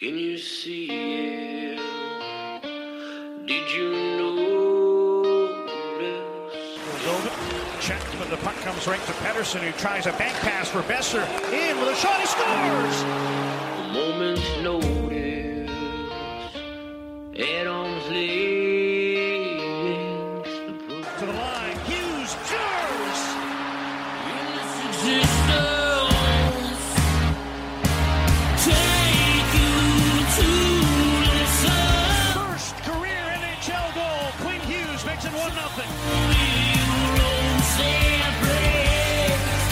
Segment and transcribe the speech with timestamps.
[0.00, 1.76] Can you see it?
[3.46, 5.60] Did you notice?
[7.06, 7.30] Over.
[7.82, 11.22] Check, but the puck comes right to Pettersson, who tries a bank pass for Boeser.
[11.52, 13.02] In with a shot, he scores!
[13.02, 15.70] A moment's notice.
[17.38, 18.08] At arm's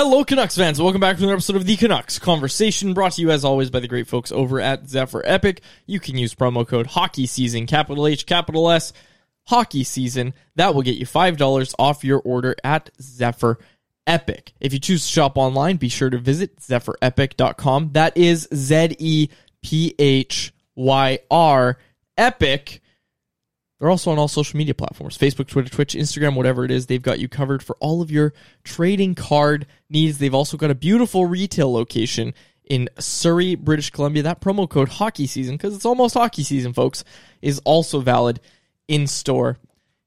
[0.00, 0.80] Hello, Canucks fans.
[0.80, 3.80] Welcome back to another episode of the Canucks Conversation, brought to you as always by
[3.80, 5.60] the great folks over at Zephyr Epic.
[5.86, 8.92] You can use promo code Hockey Season, capital H, capital S,
[9.48, 10.34] Hockey Season.
[10.54, 13.58] That will get you $5 off your order at Zephyr
[14.06, 14.52] Epic.
[14.60, 17.90] If you choose to shop online, be sure to visit zephyrepic.com.
[17.94, 19.30] That is Z E
[19.62, 21.76] P H Y R
[22.16, 22.82] Epic.
[23.78, 26.86] They're also on all social media platforms Facebook, Twitter, Twitch, Instagram, whatever it is.
[26.86, 28.32] They've got you covered for all of your
[28.64, 30.18] trading card needs.
[30.18, 34.22] They've also got a beautiful retail location in Surrey, British Columbia.
[34.24, 37.04] That promo code hockey season, because it's almost hockey season, folks,
[37.40, 38.40] is also valid
[38.88, 39.58] in store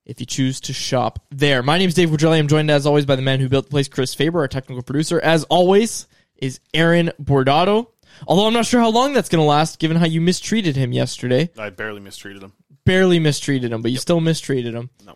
[0.05, 1.63] if you choose to shop there.
[1.63, 2.39] My name is Dave Quadrelli.
[2.39, 4.83] I'm joined as always by the man who built the place, Chris Faber, our technical
[4.83, 5.19] producer.
[5.19, 6.07] As always,
[6.37, 7.87] is Aaron Bordado.
[8.27, 10.91] Although I'm not sure how long that's going to last, given how you mistreated him
[10.91, 12.53] yesterday I barely mistreated him.
[12.85, 14.89] Barely mistreated him, but you still mistreated him.
[15.05, 15.15] No.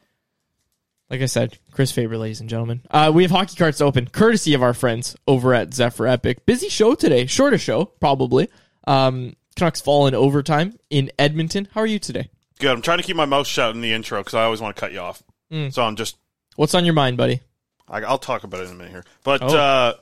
[1.10, 2.82] Like I said, Chris Faber, ladies and gentlemen.
[2.90, 6.46] Uh, we have hockey cards open, courtesy of our friends over at Zephyr Epic.
[6.46, 8.50] Busy show today, shorter show probably.
[8.88, 11.68] Um, Canucks fall in overtime in Edmonton.
[11.74, 12.30] How are you today?
[12.60, 12.72] Good.
[12.72, 14.80] I'm trying to keep my mouth shut in the intro because I always want to
[14.80, 15.22] cut you off.
[15.70, 16.18] So I'm just
[16.58, 17.42] What's on your mind, buddy?
[17.88, 19.06] I, I'll talk about it in a minute here.
[19.24, 19.56] But Oh.
[19.58, 19.94] uh,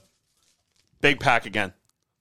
[1.01, 1.73] big pack again.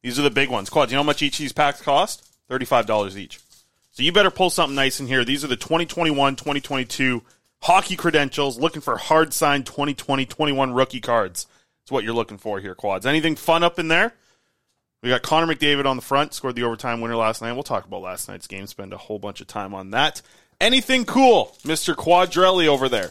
[0.02, 0.68] These are the big ones.
[0.68, 2.28] Quad, do you know how much each of these packs cost?
[2.50, 3.38] $35 each.
[3.92, 5.24] So you better pull something nice in here.
[5.24, 7.22] These are the 2021 2022
[7.62, 8.58] hockey credentials.
[8.58, 11.46] Looking for hard signed 2020 21 rookie cards.
[11.82, 13.06] That's what you're looking for here, Quads.
[13.06, 14.14] Anything fun up in there?
[15.02, 17.52] We got Connor McDavid on the front, scored the overtime winner last night.
[17.54, 20.22] We'll talk about last night's game, spend a whole bunch of time on that.
[20.60, 21.94] Anything cool, Mr.
[21.94, 23.10] Quadrelli over there?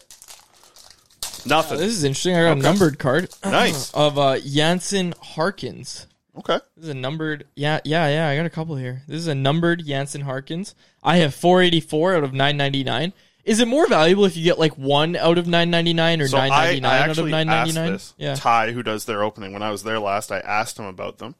[1.45, 1.79] Nothing.
[1.79, 2.35] This is interesting.
[2.35, 2.59] I got Okay.
[2.59, 3.29] a numbered card.
[3.43, 3.91] Nice.
[3.93, 6.07] of uh, Jansen Harkins.
[6.37, 6.59] Okay.
[6.75, 7.45] This is a numbered.
[7.55, 8.29] Yeah, yeah, yeah.
[8.29, 9.03] I got a couple here.
[9.07, 10.75] This is a numbered Jansen Harkins.
[11.03, 13.13] I have 484 out of 999.
[13.43, 16.45] Is it more valuable if you get like one out of 999 or So I,
[16.45, 16.47] I
[16.79, 17.93] 999 out of actually asked 999?
[17.93, 18.13] this.
[18.17, 18.35] Yeah.
[18.35, 21.35] Ty, who does their opening, when I was there last, I asked him about them,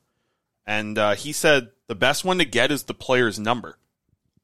[0.66, 3.78] and uh, he said the best one to get is the player's number.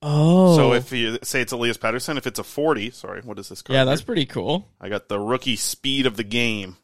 [0.01, 0.55] Oh.
[0.55, 3.63] So if you say it's Elias Pettersson, if it's a forty, sorry, what is this?
[3.63, 4.05] Card yeah, that's here?
[4.05, 4.69] pretty cool.
[4.79, 6.77] I got the rookie speed of the game.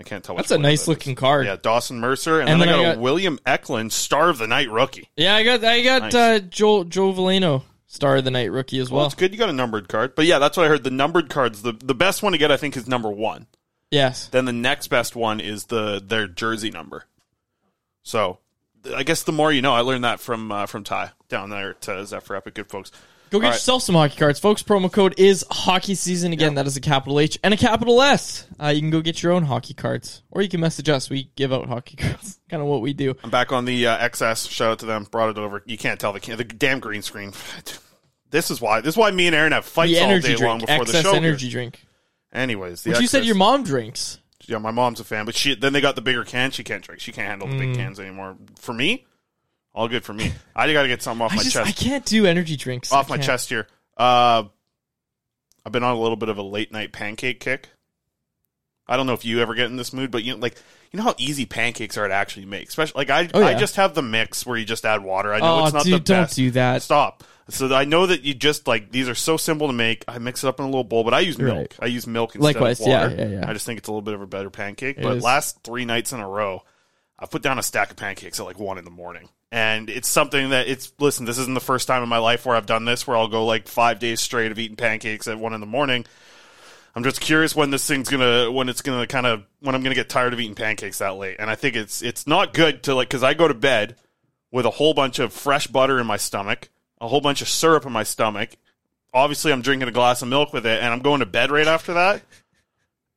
[0.00, 0.34] I can't tell.
[0.34, 0.88] That's a nice that is.
[0.88, 1.44] looking card.
[1.46, 4.38] Yeah, Dawson Mercer, and, And then, I got, I a got- William Eklund Star of
[4.38, 5.08] the Night rookie.
[5.16, 6.14] Yeah, I got I got Nice.
[6.14, 9.06] uh, Joe Joe Valeno, star of the night rookie as Well, well.
[9.06, 10.84] it's good you got a numbered card, but yeah, that's what I heard.
[10.84, 13.46] The numbered cards, the the best one to get, I think, is number one.
[13.90, 14.28] Yes.
[14.28, 17.04] Then the next best one is the their jersey number.
[18.02, 18.38] So,
[18.94, 19.74] I guess the more you know.
[19.74, 22.54] I learned that from uh, from Ty down there at uh, Zephyr Epic.
[22.54, 22.90] Good folks.
[23.30, 23.52] Go get right.
[23.54, 24.62] yourself some hockey cards, folks.
[24.62, 26.32] Promo code is hockey season.
[26.32, 28.46] Again, that is a capital H and a capital S.
[28.60, 31.08] Uh, you can go get your own hockey cards, or you can message us.
[31.08, 32.40] We give out hockey cards.
[32.48, 33.14] kind of what we do.
[33.22, 34.50] I'm back on the uh, XS.
[34.50, 35.04] Shout out to them.
[35.10, 35.62] Brought it over.
[35.64, 37.32] You can't tell the the damn green screen.
[38.30, 38.80] This is why.
[38.80, 41.14] This is why me and Aaron have fights all day long drink, before the show.
[41.14, 41.52] energy here.
[41.52, 41.84] drink,
[42.32, 44.20] Anyways, the which you said your mom drinks.
[44.46, 46.52] Yeah, my mom's a fan, but she then they got the bigger can.
[46.52, 47.00] She can't drink.
[47.00, 47.74] She can't handle the big Mm.
[47.76, 48.36] cans anymore.
[48.56, 49.04] For me,
[49.74, 50.32] all good for me.
[50.54, 51.68] I got to get something off I my just chest.
[51.68, 52.92] I can't do energy drinks.
[52.92, 53.26] off I my can't.
[53.26, 53.66] chest here.
[53.96, 54.44] Uh,
[55.64, 57.68] I've been on a little bit of a late night pancake kick.
[58.88, 60.56] I don't know if you ever get in this mood, but you like
[60.90, 62.68] you know how easy pancakes are to actually make.
[62.68, 65.32] Especially like I Oh, I just have the mix where you just add water.
[65.32, 66.34] I know Oh, it's not dude, the don't best.
[66.36, 66.82] do that.
[66.82, 67.22] Stop.
[67.50, 70.04] So I know that you just like these are so simple to make.
[70.08, 71.56] I mix it up in a little bowl, but I use milk.
[71.56, 71.76] Right.
[71.80, 73.14] I use milk instead Likewise, of yeah, water.
[73.16, 73.48] yeah, yeah.
[73.48, 74.98] I just think it's a little bit of a better pancake.
[74.98, 75.22] It but is.
[75.22, 76.62] last three nights in a row,
[77.20, 79.28] I put down a stack of pancakes at like one in the morning.
[79.52, 82.56] And it's something that it's listen, this isn't the first time in my life where
[82.56, 85.52] I've done this where I'll go like five days straight of eating pancakes at one
[85.52, 86.06] in the morning.
[86.94, 89.94] I'm just curious when this thing's gonna when it's gonna kind of when I'm gonna
[89.94, 91.36] get tired of eating pancakes that late.
[91.38, 93.96] And I think it's it's not good to like because I go to bed
[94.50, 96.68] with a whole bunch of fresh butter in my stomach,
[97.00, 98.50] a whole bunch of syrup in my stomach.
[99.12, 101.66] Obviously, I'm drinking a glass of milk with it, and I'm going to bed right
[101.66, 102.22] after that.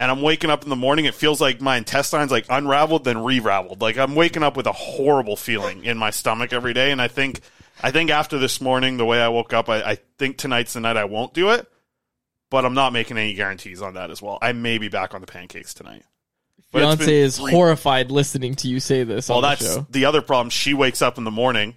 [0.04, 1.06] And I'm waking up in the morning.
[1.06, 3.80] It feels like my intestines like unraveled, then re-raveled.
[3.80, 6.92] Like I'm waking up with a horrible feeling in my stomach every day.
[6.92, 7.40] And I think,
[7.82, 10.82] I think after this morning, the way I woke up, I, I think tonight's the
[10.82, 11.72] night I won't do it.
[12.50, 14.40] But I'm not making any guarantees on that as well.
[14.42, 16.04] I may be back on the pancakes tonight.
[16.74, 19.88] But Beyonce is horrified listening to you say this well, the that's show.
[19.90, 20.50] the other problem.
[20.50, 21.76] She wakes up in the morning,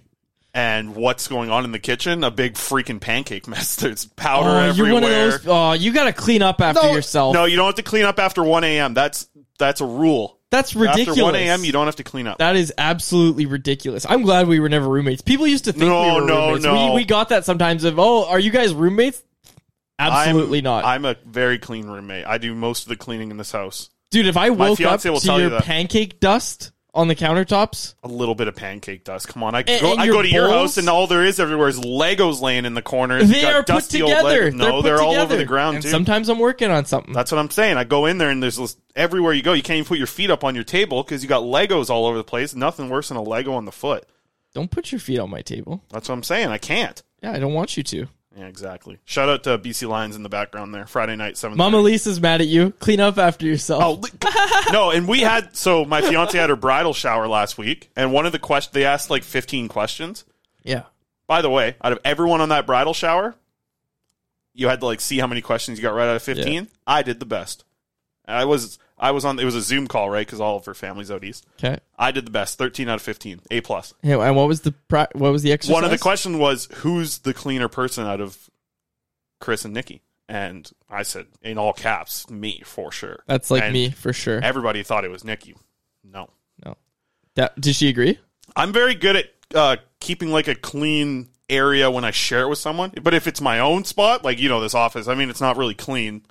[0.57, 2.23] and what's going on in the kitchen?
[2.23, 3.75] A big freaking pancake mess.
[3.77, 4.91] There's powder Oh, everywhere.
[4.91, 5.47] you're one of those.
[5.47, 7.35] Oh, you got to clean up after no, yourself.
[7.35, 8.95] No, you don't have to clean up after 1 a.m.
[8.95, 10.39] That's that's a rule.
[10.49, 11.09] That's ridiculous.
[11.19, 12.39] After 1 a.m., you don't have to clean up.
[12.39, 14.05] That is absolutely ridiculous.
[14.09, 15.21] I'm glad we were never roommates.
[15.21, 16.63] People used to think No, we were no, roommates.
[16.65, 16.85] no.
[16.87, 19.21] We, we got that sometimes of, oh, are you guys roommates?
[19.99, 20.85] Absolutely I'm, not.
[20.85, 22.25] I'm a very clean roommate.
[22.25, 23.89] I do most of the cleaning in this house.
[24.09, 28.47] Dude, if I woke up to your pancake dust on the countertops, A little bit
[28.47, 29.27] of pancake dust.
[29.27, 29.91] Come on, I And- go.
[29.93, 30.71] and I go to your bowls?
[30.71, 33.29] house, and all there is everywhere is Legos laying in the corners.
[33.29, 34.51] they got are put together.
[34.51, 35.89] No, put they're all over the ground And too.
[35.89, 37.13] sometimes I'm working on something.
[37.13, 37.77] That's what I'm saying.
[37.77, 40.07] I go in there and there's this, everywhere you go, you can't even put your
[40.07, 42.55] feet up on your table because you got Legos all over the place.
[42.55, 44.05] Nothing worse than a Lego on the foot.
[44.55, 45.83] Don't put your feet on my table.
[45.91, 46.47] That's what I'm saying.
[46.49, 47.01] I can't.
[47.21, 48.07] Yeah, I don't want you to.
[48.37, 48.99] Yeah, exactly.
[49.03, 50.85] Shout out to BC Lions in the background there.
[50.85, 51.57] Friday night, seven.
[51.57, 52.69] Mama Lisa's mad at you.
[52.79, 53.83] Clean up after yourself.
[53.83, 54.91] Oh no!
[54.91, 58.31] And we had so my fiance had her bridal shower last week, and one of
[58.31, 60.23] the questions they asked like 15 questions.
[60.63, 60.83] yeah.
[61.25, 63.35] By the way, out of everyone on that bridal shower,
[64.53, 66.69] you had to like see how many questions you got right out of 15.
[66.85, 67.65] I did the best.
[68.25, 69.39] I was I was on.
[69.39, 70.25] It was a Zoom call, right?
[70.25, 71.45] Because all of her family's out east.
[71.59, 71.79] Okay.
[71.97, 72.57] I did the best.
[72.57, 73.41] 13 out of 15.
[73.51, 73.93] A plus.
[74.01, 75.73] Yeah, and what was the pri- what was the exercise?
[75.73, 78.49] One of the questions was who's the cleaner person out of
[79.39, 83.23] Chris and Nikki, and I said in all caps, me for sure.
[83.27, 84.39] That's like And me for sure.
[84.43, 85.55] Everybody thought it was Nikki.
[86.03, 86.29] No,
[86.65, 86.75] no.
[87.35, 88.17] That did she agree?
[88.55, 92.59] I'm very good at uh, keeping like a clean area when I share it with
[92.59, 92.91] someone.
[93.01, 95.55] But if it's my own spot, like you know this office, I mean it's not
[95.57, 96.23] really clean,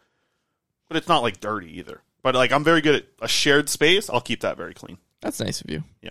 [0.89, 2.03] but it's not like dirty either.
[2.27, 4.11] But like I'm very good at a shared space.
[4.11, 4.99] I'll keep that very clean.
[5.21, 5.85] That's nice of you.
[6.03, 6.11] Yeah.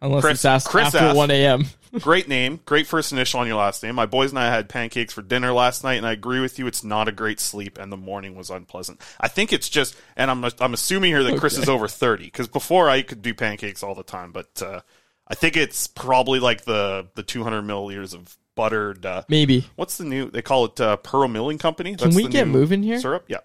[0.00, 1.16] Unless Chris- it's asked Chris after asked.
[1.16, 1.64] 1 a.m.
[1.98, 3.96] great name, great first initial on your last name.
[3.96, 6.68] My boys and I had pancakes for dinner last night, and I agree with you.
[6.68, 9.00] It's not a great sleep, and the morning was unpleasant.
[9.18, 12.46] I think it's just, and I'm I'm assuming here that Chris is over thirty because
[12.46, 14.82] before I could do pancakes all the time, but uh,
[15.26, 19.04] I think it's probably like the the 200 milliliters of buttered.
[19.04, 19.66] Uh, Maybe.
[19.74, 20.30] what's the new?
[20.30, 21.96] They call it uh, Pearl Milling Company.
[21.96, 23.00] Can we get moving here?
[23.00, 23.38] Syrup, yeah.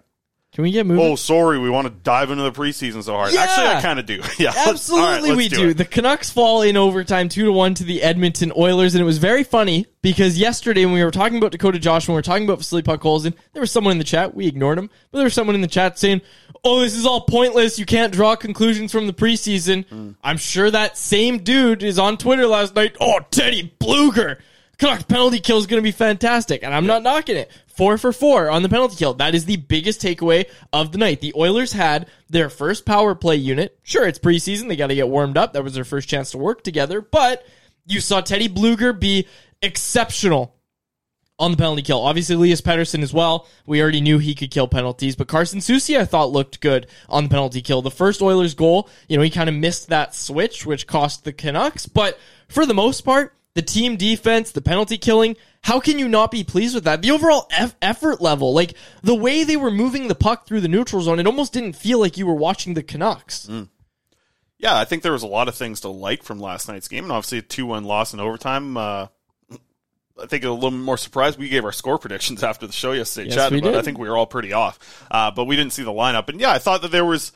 [0.54, 1.04] Can we get moving?
[1.04, 3.32] Oh, sorry, we want to dive into the preseason so hard.
[3.32, 3.40] Yeah!
[3.40, 4.22] Actually, I kind of do.
[4.38, 5.74] yeah, right, Absolutely, let's we do it.
[5.76, 9.18] The Canucks fall in overtime, two to one to the Edmonton Oilers, and it was
[9.18, 12.44] very funny because yesterday when we were talking about Dakota Josh, when we were talking
[12.44, 14.36] about Vasily Podkolzin, there was someone in the chat.
[14.36, 16.20] We ignored him, but there was someone in the chat saying,
[16.62, 17.76] "Oh, this is all pointless.
[17.76, 20.10] You can't draw conclusions from the preseason." Hmm.
[20.22, 22.96] I'm sure that same dude is on Twitter last night.
[23.00, 24.38] Oh, Teddy Blueger.
[24.78, 27.50] Canucks penalty kill is going to be fantastic, and I'm not knocking it.
[27.76, 29.14] Four for four on the penalty kill.
[29.14, 31.20] That is the biggest takeaway of the night.
[31.20, 33.78] The Oilers had their first power play unit.
[33.82, 35.52] Sure, it's preseason; they got to get warmed up.
[35.52, 37.00] That was their first chance to work together.
[37.00, 37.44] But
[37.86, 39.26] you saw Teddy Blueger be
[39.60, 40.54] exceptional
[41.38, 42.00] on the penalty kill.
[42.00, 43.48] Obviously, Elias Pettersson as well.
[43.66, 47.24] We already knew he could kill penalties, but Carson Soucy I thought looked good on
[47.24, 47.82] the penalty kill.
[47.82, 51.32] The first Oilers goal, you know, he kind of missed that switch, which cost the
[51.32, 51.86] Canucks.
[51.86, 56.30] But for the most part, the team defense, the penalty killing, how can you not
[56.30, 57.02] be pleased with that?
[57.02, 60.68] The overall eff- effort level, like the way they were moving the puck through the
[60.68, 63.48] neutral zone, it almost didn't feel like you were watching the Canucks.
[64.58, 67.04] yeah, I think there was a lot of things to like from last night's game,
[67.04, 68.76] and obviously a two-one loss in overtime.
[68.76, 69.06] Uh,
[70.20, 71.38] I think a little more surprised.
[71.40, 73.70] We gave our score predictions after the show yesterday, Yes, chatting about.
[73.72, 73.78] did.
[73.78, 76.28] I think we were all pretty off, uh, but we didn't see the lineup.
[76.28, 77.32] And yeah, I thought that there was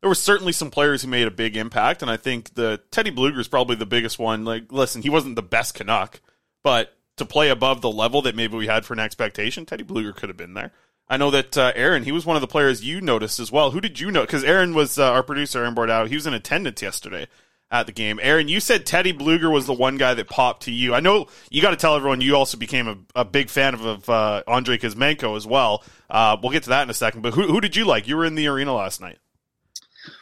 [0.00, 3.10] there were certainly some players who made a big impact, and I think the Teddy
[3.10, 4.44] Blueger is probably the biggest one.
[4.44, 6.20] Like, listen, he wasn't the best Canuck,
[6.62, 10.14] but to play above the level that maybe we had for an expectation, Teddy Blueger
[10.14, 10.72] could have been there.
[11.08, 13.70] I know that uh, Aaron, he was one of the players you noticed as well.
[13.70, 14.22] Who did you know?
[14.22, 16.08] Because Aaron was uh, our producer, Aaron Bordow.
[16.08, 17.28] He was in attendance yesterday
[17.70, 18.18] at the game.
[18.22, 20.94] Aaron, you said Teddy Blueger was the one guy that popped to you.
[20.94, 23.84] I know you got to tell everyone you also became a, a big fan of,
[23.84, 25.84] of uh, Andrei Kuzmenko as well.
[26.10, 27.22] Uh, we'll get to that in a second.
[27.22, 28.08] But who, who did you like?
[28.08, 29.18] You were in the arena last night.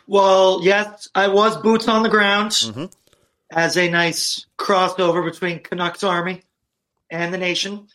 [0.07, 2.93] Well, yes, I was boots on the ground Mhm.
[3.51, 6.43] as a nice crossover between Canucks Army
[7.11, 7.89] and the nation.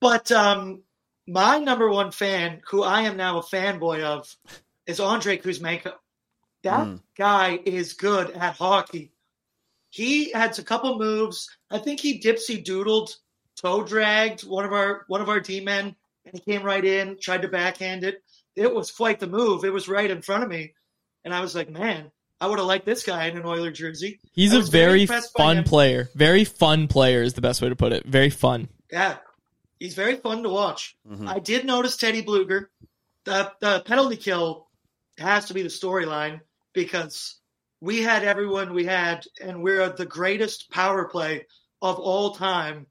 [0.00, 0.82] But um,
[1.26, 4.34] my number one fan, who I am now a fanboy of,
[4.86, 5.94] is Andrei Kuzmenko.
[6.62, 7.02] That Mm.
[7.16, 9.12] guy is good at hockey.
[9.90, 11.48] He had a couple moves.
[11.70, 13.16] I think he dipsy doodled,
[13.56, 17.18] toe dragged one of our one of our D men, and he came right in,
[17.18, 18.22] tried to backhand it.
[18.56, 19.64] It was quite the move.
[19.64, 20.74] It was right in front of me.
[21.24, 22.10] And I was like, man,
[22.40, 24.18] I would have liked this guy in an Oiler jersey.
[24.32, 26.08] He's a was very fun player.
[26.14, 28.06] Very fun player is the best way to put it.
[28.06, 28.68] Very fun.
[28.90, 29.16] Yeah,
[29.78, 30.96] he's very fun to watch.
[31.08, 31.28] Mhm.
[31.28, 32.68] I did notice Teddy Blueger.
[33.24, 34.68] The the penalty kill
[35.18, 36.40] has to be the storyline
[36.72, 37.36] because
[37.80, 41.46] we had everyone we had, and we're the greatest power play
[41.82, 42.86] of all time.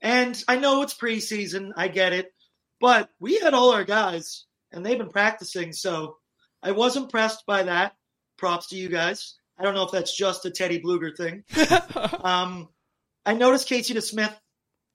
[0.00, 2.32] And I know it's preseason, I get it,
[2.80, 5.72] but we had all our guys, and they've been practicing.
[5.72, 6.18] So
[6.66, 7.94] I was impressed by that.
[8.38, 9.36] Props to you guys.
[9.56, 11.44] I don't know if that's just a Teddy Blueger thing.
[12.24, 12.68] um,
[13.24, 14.34] I noticed Casey DeSmith.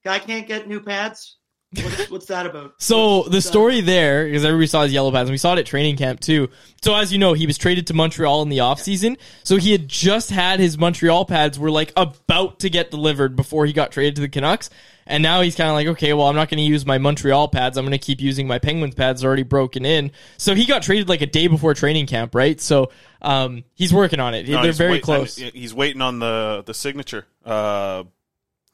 [0.04, 1.38] Guy can't get new pads.
[1.74, 2.74] What's, what's that about?
[2.78, 5.54] So the What's that story there, because everybody saw his yellow pads, and we saw
[5.54, 6.48] it at training camp too.
[6.82, 9.16] So as you know, he was traded to Montreal in the offseason.
[9.42, 13.64] So he had just had his Montreal pads were like about to get delivered before
[13.66, 14.68] he got traded to the Canucks.
[15.06, 17.48] And now he's kind of like, okay, well, I'm not going to use my Montreal
[17.48, 17.76] pads.
[17.76, 20.12] I'm going to keep using my Penguins pads already broken in.
[20.38, 22.60] So he got traded like a day before training camp, right?
[22.60, 24.48] So um, he's working on it.
[24.48, 25.40] No, They're very wait- close.
[25.42, 28.04] I he's waiting on the the signature, uh,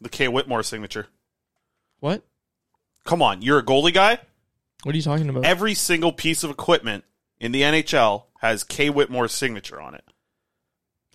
[0.01, 1.07] the Kay Whitmore signature.
[2.01, 2.23] what?
[3.09, 4.19] Come on, you're a goalie guy.
[4.83, 5.47] What are you talking about?
[5.47, 7.05] Every single piece of equipment
[7.41, 10.05] in the NHL has Kay Whitmore's signature on it.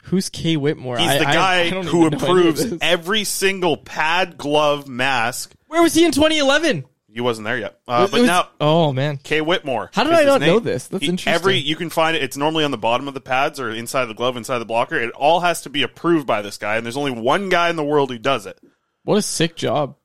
[0.06, 0.98] Who's Kay Whitmore?
[0.98, 2.80] He's the I- guy I don't who even know any of approves this.
[2.82, 5.54] every single pad, glove, mask.
[5.68, 6.86] Where was he in 2011?
[7.14, 9.92] He wasn't there yet, uh, It but was- now oh man, Kay Whitmore.
[9.94, 10.88] How did is I his not know this?
[10.88, 11.32] That's interesting.
[11.34, 12.24] Every you can find it.
[12.24, 14.96] It's normally on the bottom of the pads or inside the glove, inside the blocker.
[14.96, 17.76] It all has to be approved by this guy, and there's only one guy in
[17.76, 18.58] the world who does it.
[19.04, 19.96] what a sick job.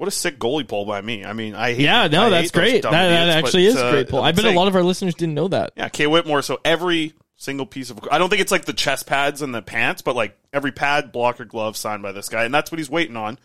[0.00, 1.26] What a sick goalie pull by me.
[1.26, 1.82] I mean, I hate.
[1.82, 2.82] Yeah, no, hate that's great.
[2.84, 4.22] That, that idiots, actually is uh, a great pull.
[4.22, 5.74] I bet a lot of our listeners didn't know that.
[5.76, 6.40] Yeah, Kay Whitmore.
[6.40, 9.60] So every single piece of I don't think it's like the chest pads and the
[9.60, 12.88] pants, but like every pad, blocker, glove signed by this guy, and that's what he's
[12.88, 13.38] waiting on.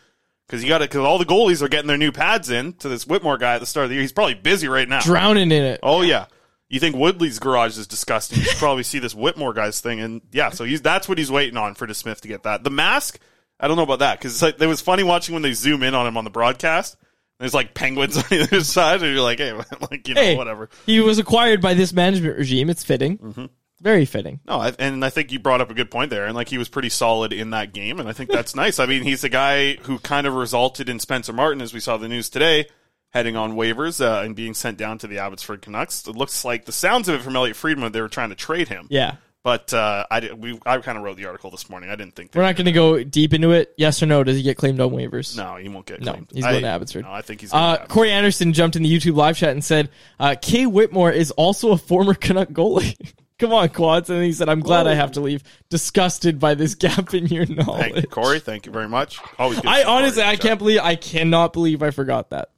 [0.47, 2.87] Because you got to, because all the goalies are getting their new pads in to
[2.87, 4.01] this Whitmore guy at the start of the year.
[4.03, 5.01] He's probably busy right now.
[5.01, 5.81] Drowning in it.
[5.83, 6.27] Oh yeah.
[6.69, 8.37] You think Woodley's garage is disgusting?
[8.37, 11.29] You should probably see this Whitmore guy's thing, and yeah, so he's that's what he's
[11.29, 12.63] waiting on for DeSmith to get that.
[12.63, 13.19] The mask,
[13.59, 15.95] I don't know about that because like it was funny watching when they zoom in
[15.95, 16.97] on him on the broadcast.
[17.39, 19.53] There's like penguins on the other side, and you're like, hey,
[19.91, 20.69] like you know, Hey, whatever.
[20.85, 22.69] He was acquired by this management regime.
[22.69, 23.17] It's fitting.
[23.17, 23.45] Mm-hmm.
[23.81, 24.39] Very fitting.
[24.47, 26.57] No, I, and I think you brought up a good point there, and like he
[26.57, 28.79] was pretty solid in that game, and I think that's nice.
[28.79, 31.97] I mean, he's the guy who kind of resulted in Spencer Martin, as we saw
[31.97, 32.67] the news today,
[33.11, 36.07] heading on waivers uh, and being sent down to the Abbotsford Canucks.
[36.07, 38.69] It looks like the sounds of it from Elliotte Friedman, they were trying to trade
[38.69, 38.87] him.
[38.89, 39.15] Yeah.
[39.45, 41.91] But uh, I did, we I kind of wrote the article this morning.
[41.91, 43.75] I didn't think We're not going to go deep into it.
[43.77, 44.23] Yes or no?
[44.23, 45.37] Does he get claimed on waivers?
[45.37, 46.31] No, he won't get No, claimed.
[46.33, 47.03] he's I- going to Abbotsford.
[47.03, 47.51] No, I think he's.
[47.51, 50.65] Going Uh, to Corey Anderson jumped in the YouTube live chat and said, uh, Kay
[50.65, 52.97] Whitmore is also a former Canuck goalie.
[53.37, 54.09] Come on, Quads.
[54.09, 55.43] And he said, I'm glad I have to leave.
[55.69, 57.81] Disgusted by this gap in your knowledge.
[57.81, 58.09] Thank knowledge.
[58.09, 59.19] Corey, thank you very much.
[59.37, 62.49] Always good I honestly, I can't believe, I cannot believe I forgot that.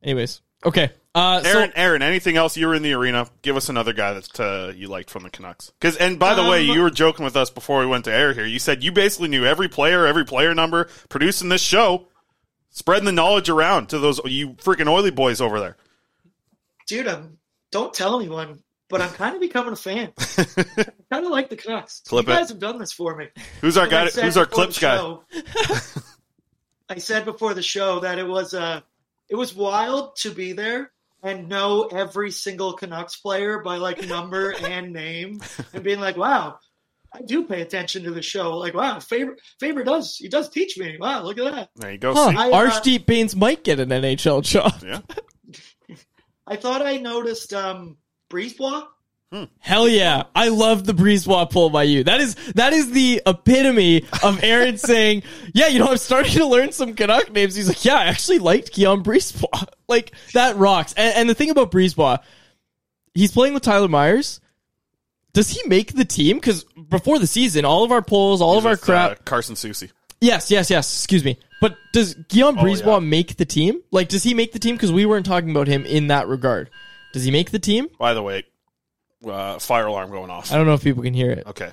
[0.00, 0.92] Anyways, okay.
[1.16, 2.58] Uh, so, Aaron, Aaron, anything else?
[2.58, 3.26] You were in the arena.
[3.40, 5.72] Give us another guy that uh, you liked from the Canucks.
[5.80, 8.12] Because, and by the way, Um, you were joking with us before we went to
[8.12, 8.44] air here.
[8.44, 12.08] You said you basically knew every player, every player number, producing this show,
[12.68, 15.76] spreading the knowledge around to those you freaking oily boys over there.
[16.86, 17.38] Dude, I'm,
[17.72, 20.12] don't tell anyone, but I'm kind of becoming a fan.
[20.18, 20.44] I
[21.10, 22.02] kind of like the Canucks.
[22.06, 22.36] Clip you it.
[22.36, 23.28] guys have done this for me.
[23.62, 24.06] Who's our guy?
[24.08, 24.98] said Who's our clips guy?
[24.98, 25.24] show-
[26.90, 28.80] I said before the show that it was uh
[29.28, 30.92] it was wild to be there
[31.22, 35.40] and know every single Canucks player by like number and name
[35.72, 36.58] and being like, wow,
[37.12, 38.56] I do pay attention to the show.
[38.56, 40.96] Like, wow, favorite favorite does he does teach me.
[40.98, 41.70] Wow, look at that.
[41.76, 42.14] There you go.
[42.14, 42.36] huh, See?
[42.36, 44.74] I, uh, Arshdeep Bains might get an NHL job.
[44.84, 45.00] Yeah.
[46.46, 47.96] I thought I noticed um
[48.30, 48.86] Brisebois.
[49.58, 50.24] Hell yeah.
[50.34, 52.04] I love the Breezewalk pull by you.
[52.04, 56.46] That is that is the epitome of Aaron saying, Yeah, you know, I'm starting to
[56.46, 57.54] learn some Canuck names.
[57.54, 59.66] He's like, Yeah, I actually liked Guillaume Brisebois.
[59.88, 60.94] Like, that rocks.
[60.96, 62.18] And, and the thing about Brisebois,
[63.14, 64.40] he's playing with Tyler Myers.
[65.32, 66.38] Does he make the team?
[66.38, 69.10] Because before the season, all of our polls, all He's of our crap.
[69.12, 69.92] uh, Carson Soucy.
[70.20, 70.92] Yes, yes, yes.
[70.98, 71.38] Excuse me.
[71.60, 72.98] But does Guillaume Oh, yeah.
[72.98, 73.80] make the team?
[73.92, 74.74] Like, does he make the team?
[74.74, 76.68] Because we weren't talking about him in that regard.
[77.12, 77.88] Does he make the team?
[77.98, 78.42] By the way,
[79.24, 80.52] uh, fire alarm going off.
[80.52, 81.46] I don't know if people can hear it.
[81.46, 81.70] Okay.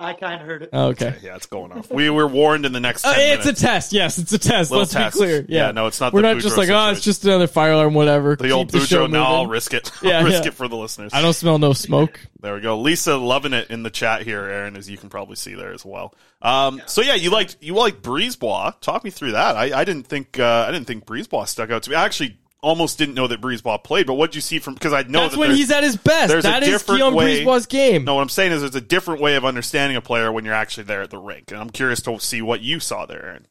[0.00, 0.70] I kind of heard it.
[0.72, 1.16] Oh, okay.
[1.22, 1.90] Yeah, it's going off.
[1.90, 3.02] We were warned in the next.
[3.02, 3.60] 10 Uh, it's minutes.
[3.62, 3.92] a test.
[3.92, 4.70] Yes, it's a test.
[4.70, 5.16] Little Let's test.
[5.16, 5.44] be clear.
[5.48, 5.66] Yeah.
[5.66, 7.72] Yeah, no, it's not We're the not just Boudreaux like, oh, it's just another fire
[7.72, 8.36] alarm, whatever.
[8.36, 9.10] The Keep old the show Boudreaux.
[9.10, 9.90] Now I'll risk it.
[10.00, 10.50] Yeah, I'll risk yeah.
[10.50, 11.10] it for the listeners.
[11.12, 12.20] I don't smell no smoke.
[12.40, 12.78] There we go.
[12.78, 15.84] Lisa loving it in the chat here, Aaron, as you can probably see there as
[15.84, 16.14] well.
[16.40, 18.80] Um, So yeah, you liked you liked Brisebois.
[18.80, 19.56] Talk me through that.
[19.56, 21.96] I, I didn't think uh, I didn't think Brisebois stuck out to me.
[21.96, 24.74] I actually almost didn't know that Brisebois played, but what did you see from?
[24.74, 26.28] Because I know That's that when he's at his best.
[26.28, 27.44] There's That a is different Guillaume way.
[27.44, 28.04] Brisebois' game.
[28.04, 30.54] No, what I'm saying is there's a different way of understanding a player when you're
[30.54, 33.46] actually there at the rink, and I'm curious to see what you saw there, Aaron.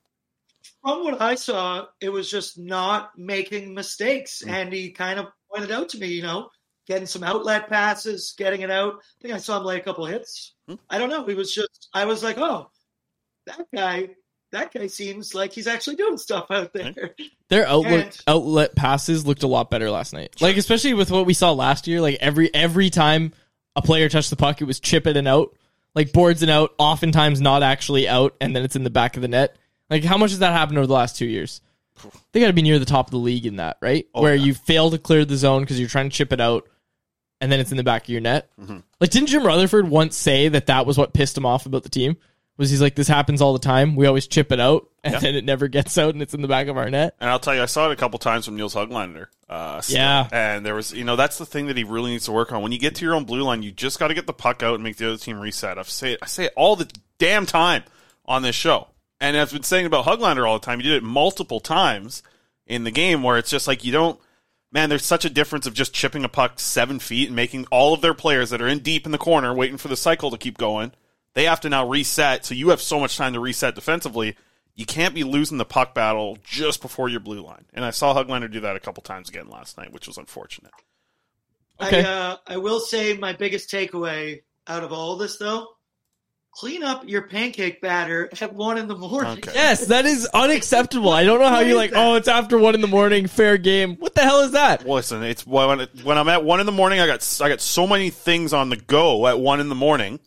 [0.81, 4.41] From what I saw, it was just not making mistakes.
[4.41, 4.49] Hmm.
[4.49, 6.49] And he kind of pointed out to me, you know,
[6.87, 8.93] getting some outlet passes, getting it out.
[8.95, 10.53] I think I saw him lay a couple of hits.
[10.67, 10.75] Hmm.
[10.89, 11.25] I don't know.
[11.25, 12.69] He was just, I was like, oh,
[13.47, 14.09] that guy,
[14.51, 17.11] that guy seems like he's actually doing stuff out there.
[17.49, 20.35] Their outlet And- outlet passes looked a lot better last night.
[20.41, 22.01] Like especially with what we saw last year.
[22.01, 23.33] Like every every time
[23.75, 25.55] a player touched the puck, it was chip it and out.
[25.95, 29.21] Like boards and out, oftentimes not actually out, and then it's in the back of
[29.21, 29.55] the net.
[29.89, 31.61] Like how much has that happened over the last two years?
[32.31, 34.07] They got to be near the top of the league in that, right?
[34.13, 34.43] Oh, Where yeah.
[34.45, 36.67] you fail to clear the zone because you're trying to chip it out,
[37.41, 38.51] and then it's in the back of your net.
[38.61, 38.77] Mm-hmm.
[39.01, 41.89] Like didn't Jim Rutherford once say that that was what pissed him off about the
[41.89, 42.17] team?
[42.57, 43.95] Was he's like this happens all the time?
[43.95, 45.19] We always chip it out, and Yeah.
[45.19, 47.15] then it never gets out, and it's in the back of our net.
[47.19, 49.27] And I'll tell you, I saw it a couple times from Nils Höglander.
[49.47, 49.81] Uh.
[49.87, 50.27] Yeah.
[50.31, 52.61] And there was, you know, that's the thing that he really needs to work on.
[52.63, 54.63] When you get to your own blue line, you just got to get the puck
[54.63, 55.77] out and make the other team reset.
[55.77, 56.89] I've say it, I say it all the
[57.19, 57.83] damn time
[58.25, 58.87] on this show.
[59.21, 60.79] And I've been saying about Höglander all the time.
[60.79, 62.23] You did it multiple times
[62.65, 64.19] in the game where it's just like you don't.
[64.71, 67.93] Man, there's such a difference of just chipping a puck seven feet and making all
[67.93, 70.37] of their players that are in deep in the corner waiting for the cycle to
[70.37, 70.91] keep going.
[71.37, 74.35] They have to now reset, so you have so much time to reset defensively.
[74.73, 77.65] You can't be losing the puck battle just before your blue line.
[77.75, 80.71] And I saw Höglander do that a couple times again last night, which was unfortunate.
[81.79, 82.03] Okay.
[82.03, 85.67] I, uh, I will say my biggest takeaway out of all this, though,
[86.55, 89.33] clean up your pancake batter at one in the morning.
[89.33, 89.51] Okay.
[89.53, 91.11] Yes, that is unacceptable.
[91.11, 92.03] I don't know how you're like, that?
[92.03, 93.97] oh, it's after one in the morning, fair game.
[93.97, 94.89] What the hell is that?
[94.89, 96.99] Listen, it's when when I'm at one in the morning.
[96.99, 100.19] I got I got so many things on the go at one in the morning.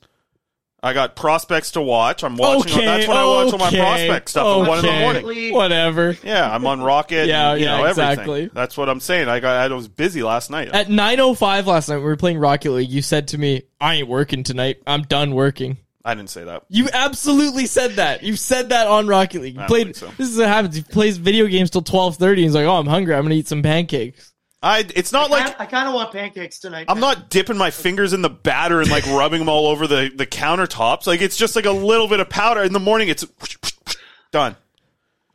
[0.82, 2.24] I got prospects to watch.
[2.24, 2.72] I'm watching.
[2.72, 5.22] Okay, that's when I watch all my okay, prospect stuff at one in the okay.
[5.22, 5.54] morning.
[5.54, 6.16] Whatever.
[6.22, 7.28] Yeah, I'm on Rocket.
[7.28, 8.10] Yeah, and, you yeah, know, everything.
[8.10, 8.50] exactly.
[8.52, 9.28] That's what I'm saying.
[9.28, 10.68] I got I was busy last night.
[10.68, 12.90] At 9:05 last night, we were playing Rocket League.
[12.90, 14.78] You said to me, "I ain't working tonight.
[14.86, 16.64] I'm done working." I didn't say that.
[16.70, 18.22] You absolutely said that.
[18.22, 19.56] You said that on Rocket League.
[19.56, 19.94] You played.
[19.96, 20.10] so.
[20.16, 20.76] This is what happens.
[20.76, 22.38] He plays video games till 12:30.
[22.38, 23.14] He's like, "Oh, I'm hungry.
[23.14, 24.86] I'm gonna eat some pancakes." I.
[24.94, 26.86] It's not like I, kind of want pancakes tonight.
[26.88, 30.10] I'm not dipping my fingers in the batter and like rubbing them all over the,
[30.14, 31.06] the countertops.
[31.06, 33.08] Like it's just like a little bit of powder in the morning.
[33.08, 33.24] It's
[34.30, 34.56] done.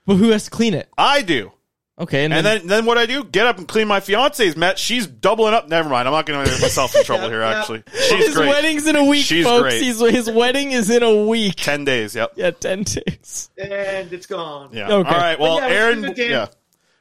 [0.05, 0.88] But who has to clean it?
[0.97, 1.51] I do.
[1.97, 3.23] Okay, and, And then, then, then what I do?
[3.23, 4.77] Get up and clean my fiance's met.
[4.77, 5.69] She's doubling up.
[5.69, 6.09] Never mind.
[6.09, 7.41] I'm not going to get myself in trouble here.
[7.41, 8.49] Actually, she's his great.
[8.49, 9.61] wedding's in a week, She's folks.
[9.61, 9.81] great.
[9.81, 11.55] He's, his wedding is in a week.
[11.55, 12.13] Ten days.
[12.13, 12.33] Yep.
[12.35, 13.49] Yeah, ten days.
[13.57, 14.71] and it's gone.
[14.73, 14.91] Yeah.
[14.91, 15.09] Okay.
[15.09, 15.39] All right.
[15.39, 16.31] Well, yeah, it was a Aaron.
[16.31, 16.47] Yeah.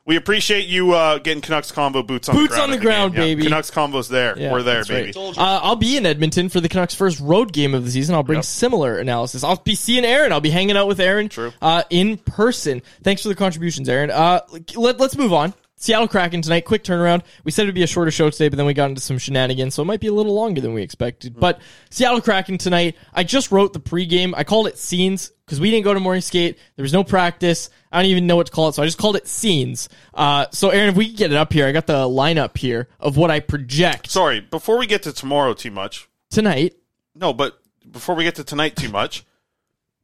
[0.06, 2.62] We appreciate you uh, getting Canucks Convo boots on Boots the ground.
[2.64, 3.20] on the at ground, game.
[3.22, 3.42] Yeah, baby.
[3.44, 4.38] Canucks Convo's there.
[4.38, 5.12] Yeah, We're there, baby.
[5.16, 5.38] right.
[5.38, 8.14] Uh, I'll be in Edmonton for the Canucks' first road game of the season.
[8.14, 8.44] I'll bring Yep.
[8.44, 9.42] similar analysis.
[9.42, 10.30] I'll be seeing Aaron.
[10.30, 11.54] I'll be hanging out with Aaron True.
[11.62, 12.82] Uh, in person.
[13.02, 14.10] Thanks for the contributions, Aaron.
[14.10, 14.40] Uh,
[14.76, 15.54] let, let's move on.
[15.84, 16.64] Seattle Kraken tonight.
[16.64, 17.24] Quick turnaround.
[17.44, 19.74] We said it'd be a shorter show today, but then we got into some shenanigans,
[19.74, 21.38] so it might be a little longer than we expected.
[21.38, 22.96] But Seattle Kraken tonight.
[23.12, 24.32] I just wrote the pregame.
[24.34, 26.58] I called it scenes because we didn't go to morning skate.
[26.76, 27.68] There was no practice.
[27.92, 29.90] I don't even know what to call it, so I just called it scenes.
[30.14, 32.88] Uh, so Aaron, if we could get it up here, I got the lineup here
[32.98, 34.40] of what I project Sorry.
[34.40, 36.08] Before we get to tomorrow, too much.
[36.30, 36.76] tonight.
[37.14, 39.26] No, but before we get to tonight, too much.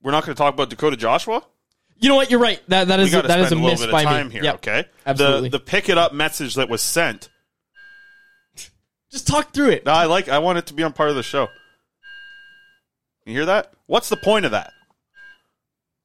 [0.02, 1.42] We're not going to talk about Dakota Joshua.
[2.00, 2.30] You know what?
[2.30, 2.60] You're right.
[2.68, 4.34] That that is to that is a a miss by time me.
[4.34, 4.44] here.
[4.44, 4.54] Yep.
[4.56, 4.84] Okay.
[5.06, 5.50] Absolutely.
[5.50, 7.28] The the pick it up message that was sent.
[9.12, 9.84] Just talk through it.
[9.84, 10.28] No, I like.
[10.28, 11.48] I want it to be on part of the show.
[13.26, 13.72] You hear that?
[13.86, 14.72] What's the point of that?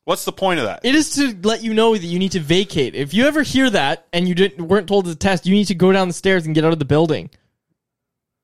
[0.03, 0.81] What's the point of that?
[0.83, 2.93] It is to let you know that you need to vacate.
[2.93, 5.75] If you ever hear that and you didn't weren't told to test, you need to
[5.75, 7.29] go down the stairs and get out of the building.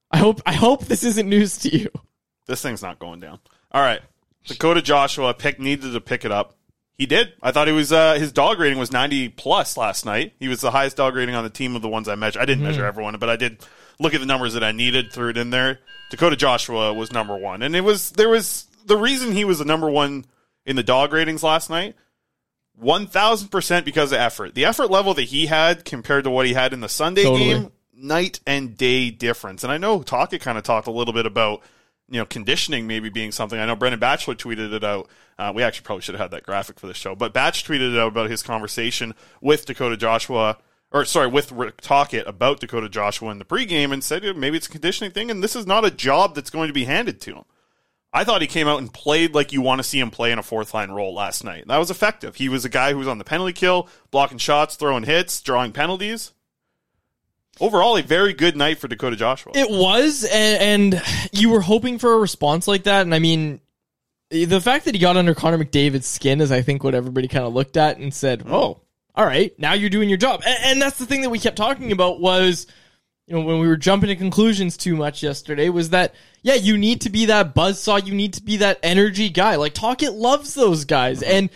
[0.10, 1.90] I hope I hope this isn't news to you.
[2.48, 3.40] This thing's not going down.
[3.72, 4.02] All right.
[4.46, 6.56] Dakota Joshua pick needed to pick it up.
[6.98, 7.34] He did.
[7.42, 10.34] I thought he was uh, his dog rating was 90 plus last night.
[10.40, 12.42] He was the highest dog rating on the team of the ones I measured.
[12.42, 13.66] I didn't measure everyone, but I did
[14.00, 15.80] look at the numbers that I needed, threw it in there.
[16.12, 17.64] Dakota Joshua was number 1.
[17.64, 20.26] And it was there was the reason he was the number 1
[20.66, 21.96] in the dog ratings last night
[22.82, 24.56] 1000% because of effort.
[24.56, 27.46] The effort level that he had compared to what he had in the Sunday Totally.
[27.46, 29.64] game, night and day difference.
[29.64, 31.62] And I know Taka kind of talked a little bit about
[32.12, 33.60] you know conditioning maybe being something.
[33.60, 35.10] I know Brendan Batchelor tweeted it out.
[35.40, 37.94] Uh, we actually probably should have had that graphic for the show, but Batch tweeted
[37.94, 40.58] it out about his conversation with Dakota Joshua.
[40.94, 44.58] Or sorry, with Rick Tocchet about Dakota Joshua in the pregame, and said "Yeah, maybe
[44.58, 47.22] it's a conditioning thing, and this is not a job that's going to be handed
[47.22, 47.44] to him.
[48.14, 50.40] I thought he came out and played like you want to see him play in
[50.40, 51.66] a fourth line role last night.
[51.68, 52.36] That was effective.
[52.36, 55.72] He was a guy who was on the penalty kill, blocking shots, throwing hits, drawing
[55.72, 56.34] penalties.
[57.60, 59.52] Overall, a very good night for Dakota Joshua.
[59.56, 63.02] It was, and, and you were hoping for a response like that.
[63.02, 63.60] And I mean,
[64.30, 67.46] the fact that he got under Connor McDavid's skin is, I think, what everybody kind
[67.46, 68.82] of looked at and said, hmm, "Oh,
[69.14, 71.58] all right, now you're doing your job." And, and that's the thing that we kept
[71.58, 72.68] talking about was,
[73.28, 76.78] you know, when we were jumping to conclusions too much yesterday, was that yeah, you
[76.78, 79.58] need to be that buzzsaw, you need to be that energy guy.
[79.58, 81.50] Like Tocchet loves those guys, and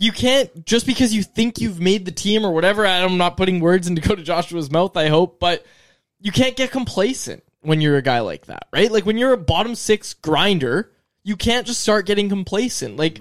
[0.00, 2.86] you can't just because you think you've made the team or whatever.
[2.86, 4.96] I'm not putting words in Dakota Joshua's mouth.
[4.96, 5.64] I hope, but
[6.18, 8.90] you can't get complacent when you're a guy like that, right?
[8.90, 10.90] Like when you're a bottom six grinder,
[11.22, 12.96] you can't just start getting complacent.
[12.96, 13.20] Like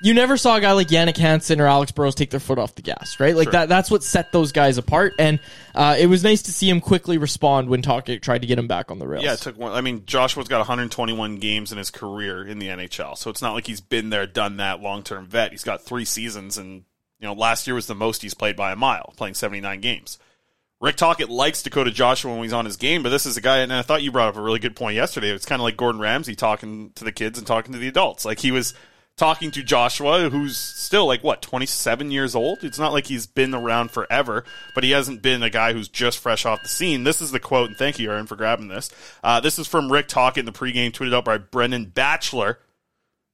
[0.00, 2.74] you never saw a guy like Jannik Hansen or Alex Burrows take their foot off
[2.74, 3.34] the gas, right?
[3.34, 3.52] Like Sure.
[3.52, 5.14] that that's what set those guys apart.
[5.18, 5.40] And
[5.74, 8.68] uh, it was nice to see him quickly respond when Tocchet tried to get him
[8.68, 9.24] back on the rails.
[9.24, 9.72] Yeah, it took one.
[9.72, 13.54] I mean, Joshua's got 121 games in his career in the NHL, so it's not
[13.54, 15.50] like he's been there, done that, long term vet.
[15.52, 16.84] He's got three seasons, and
[17.18, 20.18] you know, last year was the most he's played by a mile, playing 79 games.
[20.80, 23.58] Rick Tocchet likes Dakota Joshua when he's on his game, but this is a guy,
[23.58, 25.30] and I thought you brought up a really good point yesterday.
[25.30, 28.24] It's kind of like Gordon Ramsay talking to the kids and talking to the adults.
[28.24, 28.74] Like he was
[29.18, 32.64] talking to Joshua, who's still like what 27 years old.
[32.64, 36.18] It's not like he's been around forever, but he hasn't been a guy who's just
[36.18, 37.04] fresh off the scene.
[37.04, 38.90] This is the quote, and thank you, Aaron, for grabbing this.
[39.22, 42.58] Uh, this is from Rick in the pregame, tweeted out by Brendan Batchelor,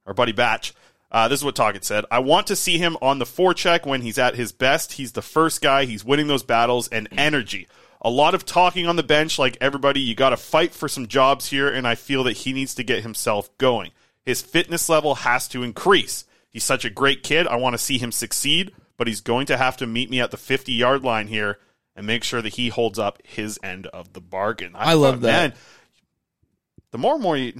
[0.05, 0.73] our buddy Batch.
[1.11, 2.03] Uh, this is what Tocchet said.
[2.11, 4.93] I want to see him on the forecheck when he's at his best.
[4.93, 5.85] He's the first guy.
[5.85, 7.67] He's winning those battles and energy.
[8.01, 10.01] A lot of talking on the bench, like everybody.
[10.01, 12.83] You got to fight for some jobs here, and I feel that he needs to
[12.83, 13.91] get himself going.
[14.25, 16.25] His fitness level has to increase.
[16.49, 17.47] He's such a great kid.
[17.47, 20.31] I want to see him succeed, but he's going to have to meet me at
[20.31, 21.59] the 50 yard line here
[21.95, 24.71] and make sure that he holds up his end of the bargain.
[24.75, 25.51] I love that.
[25.51, 25.53] Man,
[26.91, 27.53] the more and more you,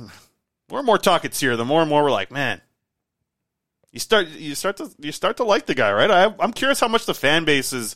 [0.69, 2.61] more and more talk it's here, the more and more we're like, man,
[3.91, 6.09] you start you start to you start to like the guy, right?
[6.11, 7.95] I, I'm curious how much the fan base is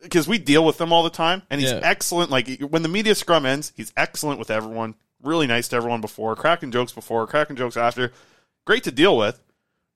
[0.00, 1.80] because we deal with them all the time, and he's Yeah.
[1.82, 2.30] excellent.
[2.30, 4.94] Like when the media scrum ends, he's excellent with everyone.
[5.22, 8.12] Really nice to everyone before, cracking jokes before, cracking jokes after.
[8.64, 9.40] Great to deal with.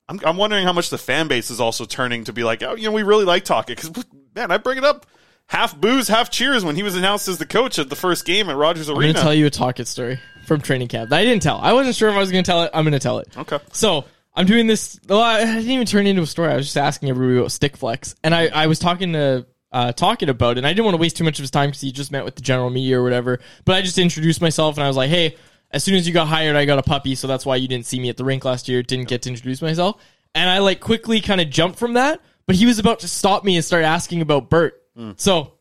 [0.09, 2.75] I'm, I'm wondering how much the fan base is also turning to be like, oh,
[2.77, 5.07] you know, we really like talking because man, I bring it up
[5.47, 8.49] half booze, half cheers when he was announced as the coach at the first game
[8.49, 8.99] at Rogers Arena.
[8.99, 11.59] I'm going to tell you a Tocchet story from training camp that I didn't tell.
[11.59, 12.71] I wasn't sure if I was going to tell it.
[12.73, 13.29] I'm going to tell it.
[13.37, 13.59] Okay.
[13.73, 15.01] So I'm doing this.
[15.09, 16.53] Well, I didn't even turn it into a story.
[16.53, 19.93] I was just asking everybody about stick flex, and I, I was talking to uh,
[19.93, 20.59] talking about.
[20.59, 22.25] And I didn't want to waste too much of his time because he just met
[22.25, 23.41] with the general media or whatever.
[23.65, 25.37] But I just introduced myself, and I was like, "Hey,
[25.71, 27.87] as soon as you got hired, I got a puppy, so that's why you didn't
[27.87, 28.83] see me at the rink last year.
[28.83, 30.01] Didn't get to introduce myself."
[30.35, 32.21] And I like quickly kind of jumped from that.
[32.47, 34.81] but he was about to stop me and start asking about Bert.
[34.97, 35.13] Hmm.
[35.17, 35.55] So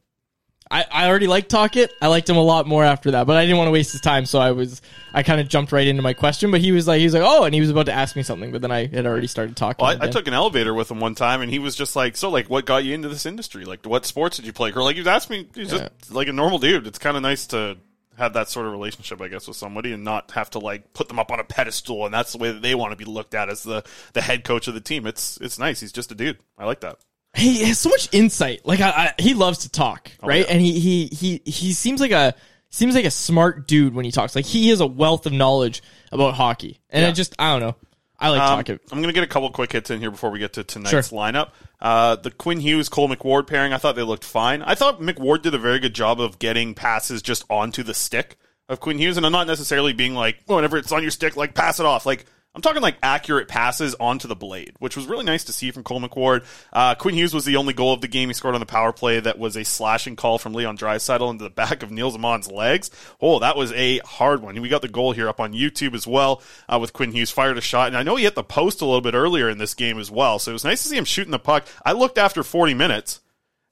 [0.72, 1.92] I, I already liked Tocchet.
[2.02, 4.02] I liked him a lot more after that, but I didn't want to waste his
[4.02, 4.82] time, so I was
[5.14, 6.50] I kind of jumped right into my question.
[6.50, 8.24] But he was like he was like oh, and he was about to ask me
[8.24, 9.86] something, but then I had already started talking.
[9.86, 12.18] Well, I, I took an elevator with him one time, and he was just like,
[12.18, 13.64] "So, like, what got you into this industry?
[13.64, 15.90] Like, what sports did you play?" Or like, he was asking me, he's Yeah.
[16.00, 16.88] just like a normal dude.
[16.88, 17.78] It's kind of nice to
[18.18, 21.10] have that sort of relationship, I guess, with somebody, and not have to like put
[21.10, 23.36] them up on a pedestal, and that's the way that they want to be looked
[23.36, 25.06] at as the the head coach of the team.
[25.06, 25.80] It's it's nice.
[25.80, 26.40] He's just a dude.
[26.58, 26.98] I like that.
[27.36, 28.66] He has so much insight.
[28.66, 30.46] Like I, I, he loves to talk, right?
[30.48, 30.52] yeah.
[30.54, 32.34] And he he he he seems like a
[32.70, 34.36] seems like a smart dude when he talks.
[34.36, 37.76] Like he has a wealth of knowledge about hockey, and I just I don't know.
[38.18, 38.80] I like Um, talking.
[38.94, 40.90] I'm going to get a couple quick hits in here before we get to tonight's
[40.92, 41.02] Sure.
[41.20, 41.50] lineup.
[41.82, 44.62] Uh, the Quinn Hughes Cole McWard pairing, I thought they looked fine.
[44.62, 48.38] I thought McWard did a very good job of getting passes just onto the stick
[48.70, 51.36] of Quinn Hughes, and I'm not necessarily being like, oh, whenever it's on your stick,
[51.36, 52.06] like pass it off.
[52.06, 55.72] Like I'm talking like accurate passes onto the blade, which was really nice to see
[55.72, 56.46] from Cole McWard.
[56.72, 58.30] Uh, Quinn Hughes was the only goal of the game.
[58.30, 61.44] He scored on the power play that was a slashing call from Leon Draisaitl into
[61.44, 62.90] the back of Nils Åman's legs.
[63.20, 64.62] Oh, that was a hard one.
[64.62, 67.58] We got the goal here up on YouTube as well uh, with Quinn Hughes fired
[67.58, 69.74] a shot, and I know he hit the post a little bit earlier in this
[69.74, 70.40] game as well.
[70.40, 71.68] So it was nice to see him shooting the puck.
[71.84, 73.20] I looked after 40 minutes.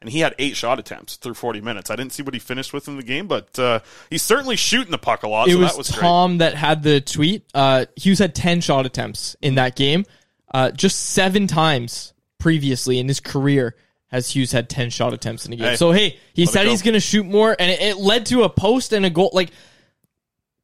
[0.04, 1.90] And he had eight shot attempts through 40 minutes.
[1.90, 4.92] I didn't see what he finished with in the game, but uh, he's certainly shooting
[4.92, 5.48] the puck a lot.
[5.48, 6.00] it so was, that was great.
[6.02, 7.46] Tom that had the tweet.
[7.54, 10.04] Uh, Hughes had ten shot attempts in that game.
[10.54, 15.54] Uh, just seven times previously in his career has Hughes had ten shot attempts in
[15.54, 15.68] a game.
[15.70, 18.44] Hey, so hey, he said he's going to shoot more, and it, it led to
[18.44, 19.30] a post and a goal.
[19.32, 19.52] Like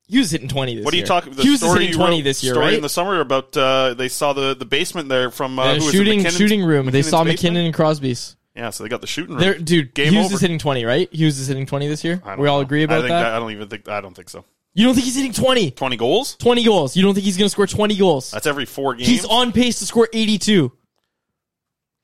[0.09, 1.03] Hughes hitting twenty this What are year.
[1.03, 1.33] you talking?
[1.33, 2.73] The Hughes is story hitting twenty this year, story right?
[2.75, 5.91] in the summer about uh, they saw the, the basement there from uh, was it,
[5.93, 6.87] shooting MacKinnon's- shooting room.
[6.87, 7.37] they saw basement?
[7.39, 8.35] MacKinnon and Crosby's.
[8.59, 9.39] Yeah, so they got the shooting room.
[9.41, 9.93] There, dude.
[9.93, 10.35] Game Hughes over.
[10.35, 11.11] is hitting twenty, right?
[11.13, 12.21] Hughes is hitting twenty this year.
[12.25, 12.61] I We all know.
[12.61, 13.25] agree I about think that?
[13.33, 13.87] I don't even think.
[13.87, 14.43] I don't think so.
[14.73, 15.71] You don't think he's hitting twenty?
[15.71, 16.35] Twenty goals.
[16.35, 16.95] 20 goals.
[16.95, 18.31] You don't think he's going to score 20 goals?
[18.31, 19.07] That's every four games.
[19.09, 20.71] He's on pace to score 82.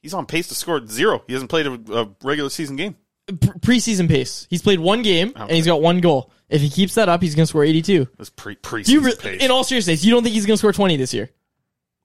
[0.02, 1.24] He's on pace to score zero.
[1.28, 2.96] He hasn't played a, a regular season game.
[3.28, 4.46] Pre- preseason pace.
[4.50, 6.32] He's played one game and he's got one goal.
[6.50, 8.08] If he keeps that up, he's going to score 82.
[8.18, 9.42] This pre preseason you re- pace.
[9.44, 11.32] in all seriousness, you don't think he's going to score 20 this year?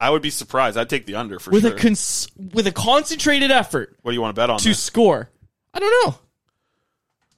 [0.00, 0.78] I would be surprised.
[0.78, 1.74] I'd take the under for With sure.
[1.74, 4.58] a cons- with a concentrated effort what do you want to bet on?
[4.60, 5.28] to score.
[5.74, 6.18] I don't know.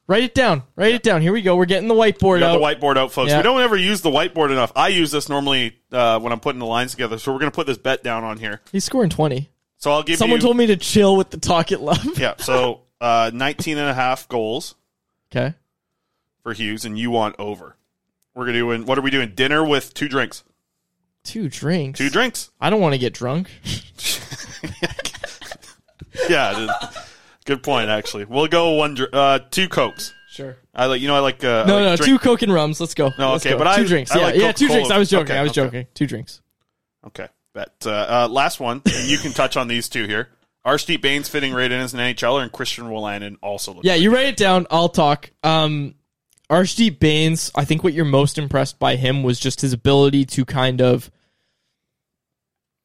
[0.09, 0.63] Write it down.
[0.77, 1.23] Write it down.
[1.23, 1.57] Here we go.
[1.57, 2.59] We're getting the whiteboard We got out.
[2.59, 3.31] the whiteboard out, folks.
[3.31, 3.39] Yeah.
[3.39, 4.73] We don't ever use the whiteboard enough.
[4.77, 7.19] I use this normally uh, when I'm putting the lines together.
[7.19, 8.61] So we're going to put this bet down on here.
[8.73, 9.49] He's scoring 20.
[9.79, 10.43] So I'll give Someone you.
[10.43, 12.05] told me to chill with the talk it love.
[12.19, 12.35] Yeah.
[12.39, 14.75] So uh, 19 and a half goals
[15.35, 15.55] Okay.
[16.43, 17.77] for Hughes, and you want over.
[18.35, 18.83] We're gonna do.
[18.85, 19.33] What are we doing?
[19.35, 20.43] Dinner with two drinks.
[21.25, 21.99] Two drinks.
[21.99, 22.51] Two drinks.
[22.61, 23.49] I don't want to get drunk.
[26.29, 26.55] Yeah.
[26.55, 26.71] dude.
[27.45, 27.89] Good point.
[27.91, 28.95] Actually, we'll go one.
[28.95, 30.13] dr- Uh, two cokes.
[30.31, 30.57] Sure.
[30.75, 31.01] I like.
[31.01, 31.43] You know, I like.
[31.43, 32.81] Uh, No, I like no, drink- two Coke and rums.
[32.81, 33.11] Let's go.
[33.19, 33.65] No, Let's okay, go.
[33.65, 34.11] but two I- drinks.
[34.13, 34.91] I yeah, like yeah, two drinks.
[34.91, 35.33] I was joking.
[35.33, 35.63] Okay, I was okay.
[35.67, 35.87] joking.
[35.95, 36.41] Two drinks.
[37.07, 37.29] Okay.
[37.55, 37.73] Bet.
[37.85, 38.83] Uh, uh, last one.
[38.85, 40.29] and you can touch on these two here.
[40.65, 43.81] Arshdeep Bains fitting right in as an NHLer, and Christian Wolanin also.
[43.83, 44.67] Yeah, you write it down.
[44.71, 45.31] I'll talk.
[45.43, 45.95] Um,
[46.53, 47.51] Arshdeep Bains.
[47.55, 51.11] I think what you're most impressed by him was just his ability to kind of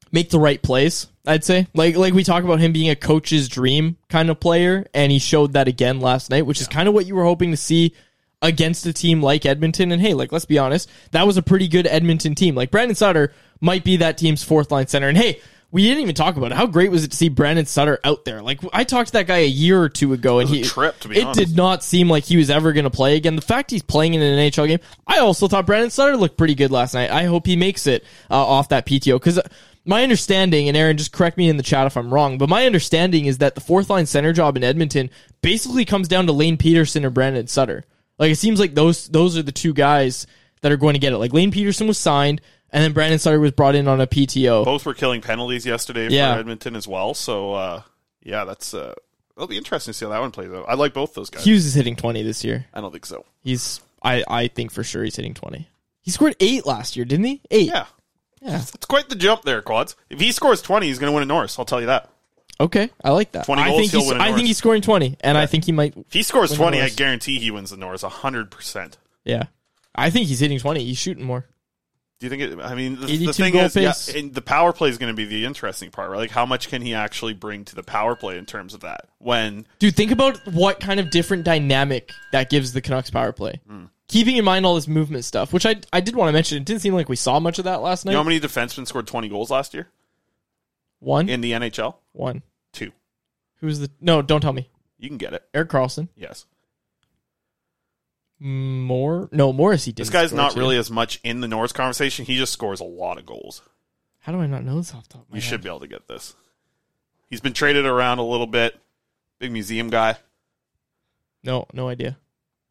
[0.10, 1.08] make the right plays.
[1.25, 4.88] I'd say, like like we talk about him being a coach's dream kind of player,
[4.93, 7.51] and he showed that again last night, which is kind of what you were hoping
[7.51, 7.93] to see
[8.41, 9.91] against a team like Edmonton.
[9.91, 12.56] And hey, like let's be honest, that was a pretty good Edmonton team.
[12.56, 15.41] Like Brandon Sutter might be that team's fourth line center, and hey.
[15.69, 16.56] We didn't even talk about it.
[16.56, 18.41] How great was it to see Brandon Sutter out there?
[18.41, 21.23] Like I talked to that guy a year or two ago, and he trip, it
[21.25, 21.39] honest.
[21.39, 23.36] did not seem like he was ever going to play again.
[23.36, 26.56] The fact he's playing in an NHL game, I also thought Brandon Sutter looked pretty
[26.56, 27.12] good last night.
[27.12, 29.41] I hope he makes it uh, off that PTO because
[29.84, 32.65] my understanding, and Aaron, just correct me in the chat if I'm wrong, but my
[32.65, 35.10] understanding is that the fourth line center job in Edmonton
[35.41, 37.84] basically comes down to Lane Pederson or Brandon Sutter.
[38.19, 40.27] Like it seems like those those are the two guys
[40.62, 41.17] that are going to get it.
[41.17, 42.41] Like Lane Pederson was signed,
[42.72, 44.65] and then Brandon Sutter was brought in on a PTO.
[44.65, 46.34] Both were killing penalties yesterday Yeah.
[46.34, 47.13] for Edmonton as well.
[47.13, 47.82] So uh,
[48.24, 48.93] yeah, that's uh,
[49.36, 50.65] it'll be interesting to see how that one plays out.
[50.67, 51.43] I like both those guys.
[51.43, 52.65] Hughes is hitting 20 this year.
[52.74, 53.26] I don't think so.
[53.43, 55.67] He's I I think for sure he's hitting 20.
[56.02, 57.41] He scored 8 last year, didn't he?
[57.52, 57.67] 8.
[57.67, 57.86] Yeah,
[58.41, 58.62] Yeah.
[58.62, 59.96] it's quite the jump there, Quads.
[60.10, 61.60] If he scores twenty, he's going to win a Norris.
[61.60, 62.10] I'll tell you that.
[62.60, 63.46] Okay, I like that.
[63.46, 65.46] 20 I goals, think he'll he's, win a I think he's scoring 20 and I
[65.46, 68.98] think he might If he scores twenty, I guarantee he wins the Norris hundred percent.
[69.26, 69.43] yeah.
[69.98, 70.84] I think he's hitting 20.
[70.84, 71.46] He's shooting more.
[72.20, 72.60] Do you think it?
[72.60, 75.16] I mean, the, 82 the thing is, yeah, and the power play is going to
[75.16, 76.18] be the interesting part, right?
[76.18, 79.08] Like, how much can he actually bring to the power play in terms of that?
[79.20, 83.62] When Dude, think about what kind of different dynamic that gives the Canucks power play.
[83.68, 83.86] Hmm.
[84.08, 86.58] Keeping in mind all this movement stuff, which I I did want to mention.
[86.58, 88.14] It didn't seem like we saw much of that last you night.
[88.14, 89.88] know how many defensemen scored twenty goals last year
[91.00, 91.96] One, in the NHL?
[92.14, 92.42] one.
[92.74, 92.94] Two.
[93.60, 94.70] Who's the No, don't tell me.
[94.98, 95.44] You can get it.
[95.54, 96.08] Erik Karlsson.
[96.16, 96.46] Yes.
[98.39, 99.30] More?
[99.32, 100.06] No, Morrissey didn't.
[100.06, 102.26] This guy's not really as much in the Norris conversation.
[102.26, 103.62] He just scores a lot of goals.
[104.19, 105.50] How do I not know this off the top of my You head?
[105.50, 106.36] should be able to get this.
[107.30, 108.80] He's been traded around a little bit.
[109.39, 110.17] Big museum guy.
[111.43, 112.17] No, no idea.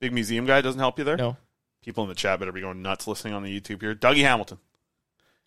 [0.00, 1.16] Big museum guy doesn't help you there.
[1.16, 1.37] No,
[1.83, 3.94] People in the chat better be going nuts listening on the YouTube here.
[3.94, 4.59] Dougie Hamilton.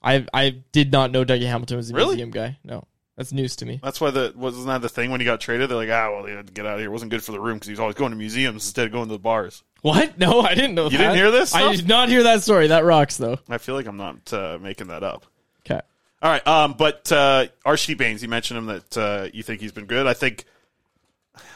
[0.01, 2.15] I I did not know Dougie Hamilton was a Really?
[2.15, 2.58] museum guy.
[2.63, 3.79] No, that's news to me.
[3.84, 5.69] That's why the wasn't that the thing when he got traded?
[5.69, 6.88] They're like, ah, well, he had to get out of here.
[6.89, 8.93] It wasn't good for the room because he was always going to museums instead of
[8.93, 9.63] going to the bars.
[9.82, 10.18] What?
[10.18, 10.86] No, I didn't know.
[10.86, 10.98] You that.
[10.98, 12.68] didn't hear this I did not hear that story.
[12.68, 13.39] That rocks though.
[13.50, 15.26] I feel like I'm not uh, making that up.
[15.65, 15.80] Okay.
[16.22, 19.72] All right, um, but uh, Archie Bains, you mentioned him that uh, you think he's
[19.72, 20.06] been good.
[20.06, 20.44] I think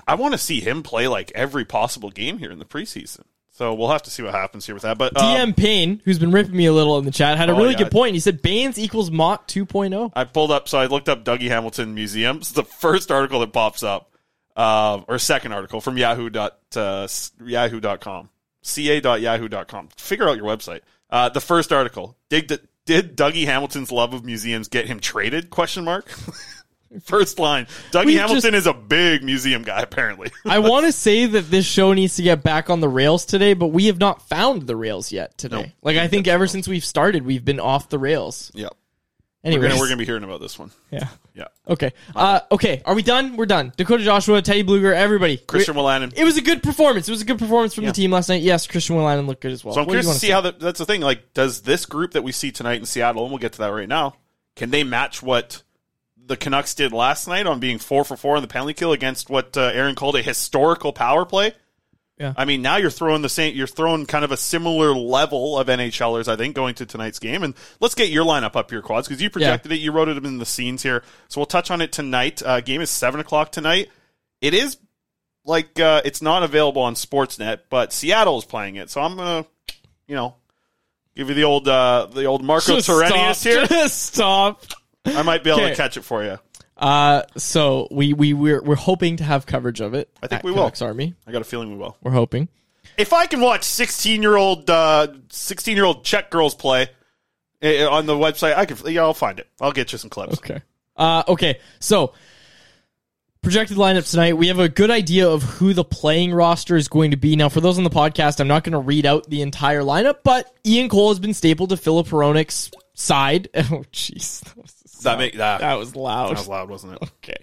[0.08, 3.24] I want to see him play like every possible game here in the preseason.
[3.52, 4.98] So we'll have to see what happens here with that.
[4.98, 7.54] But um, DM Payne, who's been ripping me a little in the chat, had a
[7.54, 7.80] Oh, really yeah.
[7.80, 8.14] good point.
[8.16, 9.14] He said Bains equals oh.
[9.14, 10.12] 2.0.
[10.16, 12.54] I pulled up, so I looked up Dougie Hamilton museums.
[12.54, 14.13] The first article that pops up,
[14.56, 17.08] uh, or second article from Yahoo dot uh,
[17.46, 18.30] Yahoo.com,
[18.62, 19.90] ca.yahoo.com.
[19.98, 20.82] Figure out your website.
[21.10, 25.50] Uh, the first article: Did did Dougie Hamilton's love of museums get him traded?
[25.50, 26.10] Question mark.
[27.04, 29.82] first line: Dougie We Hamilton just- is a big museum guy.
[29.82, 33.26] Apparently, I want to say that this show needs to get back on the rails
[33.26, 35.56] today, but we have not found the rails yet today.
[35.58, 35.66] Nope.
[35.82, 38.52] Like I think ever since we've started, we've been off the rails.
[38.54, 38.70] yeah.
[39.44, 40.72] Anyway, We're gonna, we're gonna be hearing about this one.
[40.90, 41.08] yeah.
[41.36, 41.46] Yeah.
[41.68, 41.92] Okay.
[42.16, 42.82] Uh, okay.
[42.86, 43.36] Are we done?
[43.36, 43.74] We're done.
[43.76, 45.36] Dakota Joshua, Teddy Blueger, everybody.
[45.38, 46.14] Christian Wolanin.
[46.16, 47.10] It was a good performance.
[47.10, 47.90] It was a good performance from Yeah.
[47.90, 48.42] the team last night.
[48.42, 49.74] Yes, Christian Wolanin looked good as well.
[49.74, 51.02] So I'm what curious to see how that, that's the thing.
[51.02, 53.68] Like, does this group that we see tonight in Seattle, and we'll get to that
[53.74, 54.16] right now,
[54.56, 55.62] can they match what
[56.26, 59.30] the Canucks did last night on being four for four on the penalty kill against
[59.30, 61.54] what uh, Aaron called a historical power play?
[62.20, 62.34] Yeah.
[62.38, 63.56] I mean, now you're throwing the same.
[63.56, 67.42] You're throwing kind of a similar level of NHLers, I think, going to tonight's game.
[67.44, 69.78] And let's get your lineup up here, quads, because you projected it.
[69.78, 72.42] You wrote it in the scenes here, so we'll touch on it tonight.
[72.46, 73.90] Uh, game is seven o'clock tonight.
[74.42, 74.78] It is
[75.44, 78.90] like uh, it's not available on Sportsnet, but Seattle is playing it.
[78.92, 79.46] So I'm gonna,
[80.08, 80.36] you know,
[81.16, 83.36] give you the old uh, the old Marco Just stop.
[83.38, 83.66] here.
[83.66, 84.64] Just stop.
[85.06, 85.72] I might be able Okay.
[85.72, 86.38] to catch it for you.
[86.84, 90.10] Uh, so we we we're we're hoping to have coverage of it.
[90.22, 90.64] I think we will.
[90.64, 91.16] Canucks Army.
[91.26, 91.96] I got a feeling we will.
[92.04, 92.50] We're hoping.
[92.98, 96.90] If I can watch 16 year old uh, 16 year old Czech girls play
[97.64, 98.78] uh, on the website, I can.
[98.92, 99.48] Yeah, I'll find it.
[99.62, 100.40] I'll get you some clips.
[100.40, 100.62] Okay.
[100.98, 101.60] Uh, okay.
[101.80, 102.14] So
[103.42, 104.34] projected lineup tonight.
[104.34, 107.38] We have a good idea of who the playing roster is going to be.
[107.38, 110.18] Now, for those on the podcast, I'm not going to read out the entire lineup,
[110.26, 113.48] but Ian Cole has been stapled to Filip Hronek's side.
[113.72, 114.44] Oh, jeez.
[115.04, 116.30] That, was make that, that was loud.
[116.30, 117.10] that was loud, wasn't it?
[117.24, 117.43] Okay.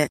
[0.00, 0.10] it.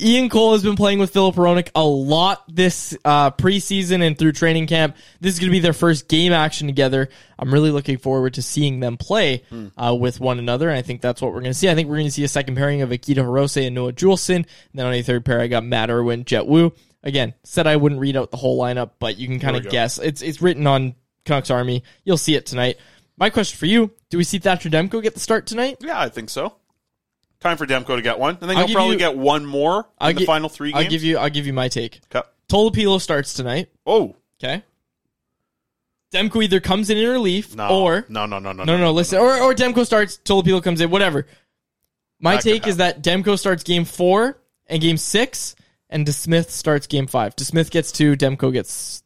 [0.00, 4.32] Ian Cole has been playing with Filip Hronek a lot this uh, preseason and through
[4.32, 4.96] training camp.
[5.20, 7.08] This is going to be their first game action together.
[7.38, 9.42] I'm really looking forward to seeing them play
[9.76, 10.68] uh, with one another.
[10.68, 11.68] And I think that's what we're going to see.
[11.68, 14.36] I think we're going to see a second pairing of Akito Hirose and Noah Juulsen.
[14.36, 16.72] And then on a third pair, I got Matt Irwin, Jett Woo.
[17.02, 19.98] Again, said I wouldn't read out the whole lineup, but you can kind of guess.
[19.98, 21.84] It's it's written on Canucks Army.
[22.04, 22.78] You'll see it tonight.
[23.16, 25.76] My question for you: Do we see Thatcher Demko get the start tonight?
[25.80, 26.56] Yeah, I think so.
[27.40, 29.80] Time for Demko to get one, and then I'll he'll probably you- get one more
[29.80, 30.84] in I'll the gi- final three games.
[30.84, 31.18] I'll give you.
[31.18, 32.00] I'll give you my take.
[32.14, 32.26] Okay.
[32.48, 33.68] Tolopilo starts tonight.
[33.84, 34.62] Oh Okay.
[36.12, 39.18] Demko either comes in in relief no, or no, no, no, no, no, no, listen,
[39.18, 41.26] or or Demko starts, Tolopilo comes in, whatever.
[42.20, 45.56] My That could take is that Demko starts game four and game six,
[45.90, 47.34] and DeSmith starts game five.
[47.36, 49.02] DeSmith gets two, Demko gets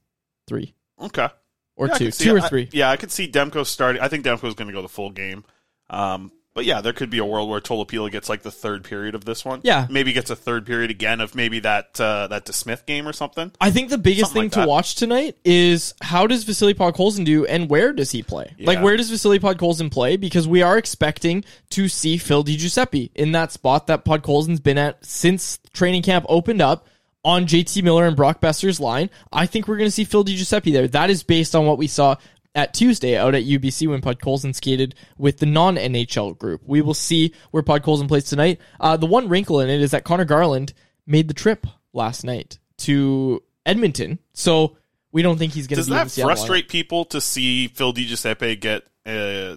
[0.46, 1.28] three, Okay.
[1.74, 2.68] or Yeah, I two, could see- two or I- three.
[2.72, 4.00] yeah, I could see Demko starting.
[4.02, 5.44] I think Demko's going to go the full game.
[5.88, 9.14] Um, but yeah, there could be a world where Tolopilo gets like the third period
[9.14, 9.60] of this one.
[9.62, 9.86] Yeah.
[9.88, 13.52] maybe gets a third period again of maybe that uh, that DeSmith game or something.
[13.60, 14.68] I think the biggest Something thing like to that.
[14.68, 18.54] watch tonight is how does Vasily Podkolzin do and where does he play?
[18.58, 20.16] Like where does Vasily Podkolzin play?
[20.16, 25.04] Because we are expecting to see Phil DiGiuseppe in that spot that Podkolzin's been at
[25.04, 26.86] since training camp opened up
[27.24, 29.10] on JT Miller and Brock Boeser's line.
[29.32, 30.88] I think we're going to see Phil DiGiuseppe there.
[30.88, 32.16] That is based on what we saw
[32.54, 36.62] at Tuesday out at UBC when Pod Podkolzin skated with the non NHL group.
[36.64, 38.60] We will see where Pod Podkolzin plays tonight.
[38.78, 40.72] Uh, the one wrinkle in it is that Conor Garland
[41.06, 44.76] made the trip last night to Edmonton, so
[45.12, 48.86] we don't think he's going to Does that frustrate people to see Phil DiGiuseppe get
[49.06, 49.56] uh,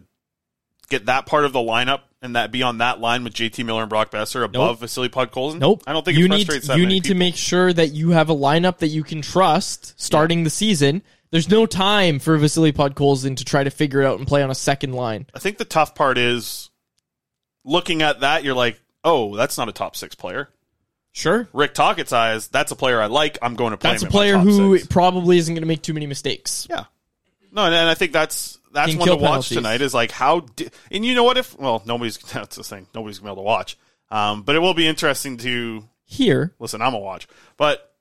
[0.89, 3.81] get that part of the lineup and that be on that line with JT Miller
[3.81, 4.79] and Brock Boeser above Nope.
[4.79, 5.59] Vasily Podkolzin?
[5.59, 5.83] Nope.
[5.85, 8.35] I don't think you it need you need to make sure that you have a
[8.35, 11.03] lineup that you can trust starting the season.
[11.33, 14.51] There's no time for Vasily Podkolzin to try to figure it out and play on
[14.51, 15.25] a second line.
[15.33, 16.69] I think the tough part is
[17.65, 18.43] looking at that.
[18.43, 20.49] You're like, oh, that's not a top six player.
[21.11, 21.47] Sure.
[21.51, 23.39] Rick Tocchet's eyes, that's a player I like.
[23.41, 24.87] I'm going to play That's a him in my player who six.
[24.87, 26.67] probably isn't going to make too many mistakes.
[26.69, 26.85] Yeah.
[27.51, 29.57] No, and, and I think that's that's Can one to watch penalties.
[29.57, 29.81] tonight.
[29.81, 31.37] Is like how, di- and you know what?
[31.37, 32.85] If well, nobody's that's the thing.
[32.93, 33.77] Nobody's gonna be able to watch.
[34.11, 36.81] Um, but it will be interesting to Here, listen.
[36.81, 37.27] I'm a watch,
[37.57, 37.92] but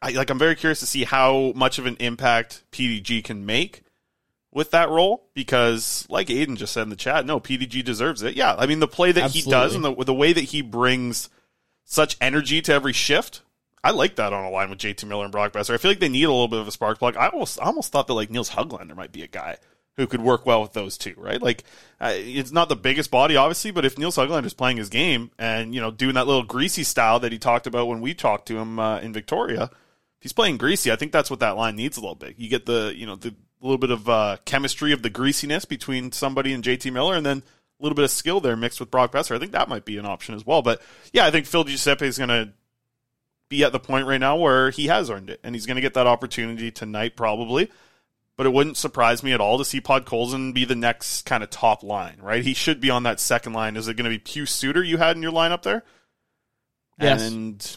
[0.00, 0.30] I like.
[0.30, 3.82] I'm very curious to see how much of an impact PDG can make
[4.52, 8.36] with that role because, like Aiden just said in the chat, no, PDG deserves it.
[8.36, 11.28] Yeah, I mean the play that he does and the the way that he brings
[11.84, 13.42] such energy to every shift.
[13.82, 15.72] I like that on a line with JT Miller and Brock Boeser.
[15.72, 17.16] I feel like they need a little bit of a spark plug.
[17.16, 19.56] I almost, I almost thought that like Nils Höglander might be a guy
[19.96, 21.40] who could work well with those two, right?
[21.42, 21.64] Like,
[22.00, 25.74] uh, it's not the biggest body, obviously, but if Nils is playing his game and
[25.74, 28.58] you know doing that little greasy style that he talked about when we talked to
[28.58, 29.70] him uh, in Victoria,
[30.18, 32.38] if he's playing greasy, I think that's what that line needs a little bit.
[32.38, 36.12] You get the you know the little bit of uh, chemistry of the greasiness between
[36.12, 39.12] somebody and JT Miller, and then a little bit of skill there mixed with Brock
[39.12, 39.36] Boeser.
[39.36, 40.62] I think that might be an option as well.
[40.62, 42.52] But yeah, I think Phil Giuseppe is going to
[43.48, 45.80] be at the point right now where he has earned it, and he's going to
[45.80, 47.70] get that opportunity tonight probably.
[48.36, 51.50] But it wouldn't surprise me at all to see Podkolzin be the next kind of
[51.50, 52.44] top line, right?
[52.44, 53.76] He should be on that second line.
[53.76, 55.82] Is it going to be Pius Suter you had in your lineup there?
[57.00, 57.28] Yes.
[57.28, 57.76] And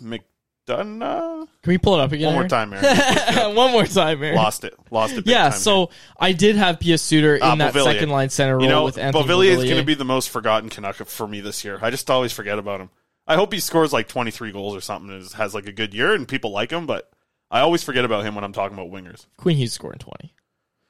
[0.78, 1.48] McDonough?
[1.62, 2.28] can we pull it up again?
[2.28, 2.50] One more Aaron?
[2.50, 3.56] time, Aaron.
[3.56, 4.36] One more time, Aaron.
[4.36, 4.74] Lost it.
[4.90, 5.26] Lost it.
[5.26, 8.56] big Yeah, time so I did have Pius Suter in Ah, that second line center
[8.56, 11.42] role you know, with Anthony is going to be the most forgotten Canuck for me
[11.42, 11.80] this year.
[11.82, 12.90] I just always forget about him.
[13.28, 16.14] I hope he scores like 23 goals or something and has like a good year
[16.14, 17.12] and people like him, but
[17.52, 19.26] I always forget about him when I'm talking about wingers.
[19.38, 20.34] Quinn Hughes scoring twenty.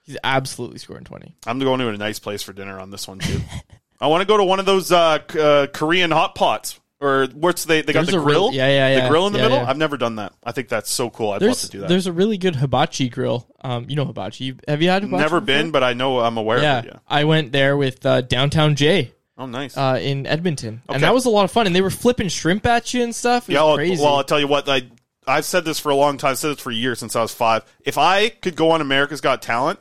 [0.04, 1.36] He's absolutely scoring twenty.
[1.46, 3.42] I'm going to a nice place for dinner on this one too.
[4.02, 7.66] I want to go to one of those uh, uh, Korean hot pots or what's
[7.66, 9.04] they they got There's the a real- grill, yeah, yeah, yeah.
[9.04, 9.58] the grill in the Yeah, middle.
[9.64, 9.70] yeah.
[9.70, 10.34] I've never done that.
[10.44, 11.32] I think that's so cool.
[11.32, 11.90] I'd There's love to do that.
[11.90, 13.48] there's a really good hibachi grill.
[13.64, 14.56] Um, you know hibachi.
[14.68, 15.22] Have you had hibachi?
[15.22, 16.92] Never been, but I know I'm aware Yeah, of it.
[16.94, 17.00] Yeah.
[17.08, 19.14] I went there with uh, Downtown Jay.
[19.38, 19.76] Oh, nice.
[19.76, 20.96] Uh, in Edmonton, Okay.
[20.96, 21.66] and that was a lot of fun.
[21.66, 23.50] And they were flipping shrimp at you and stuff.
[23.50, 24.04] It Yeah, was well, crazy.
[24.04, 24.70] well, I'll tell you what.
[24.70, 24.84] I
[25.28, 26.32] I've said this for a long time.
[26.32, 27.64] I've said this for years since I was five.
[27.84, 29.80] If I could go on America's Got Talent,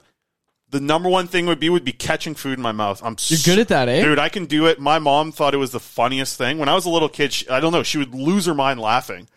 [0.70, 3.02] the number one thing would be would be catching food in my mouth.
[3.04, 4.02] I'm You're good at that, eh?
[4.02, 4.18] dude.
[4.18, 4.78] I can do it.
[4.78, 7.32] My mom thought it was the funniest thing when I was a little kid.
[7.32, 7.82] She, I don't know.
[7.82, 9.28] She would lose her mind laughing.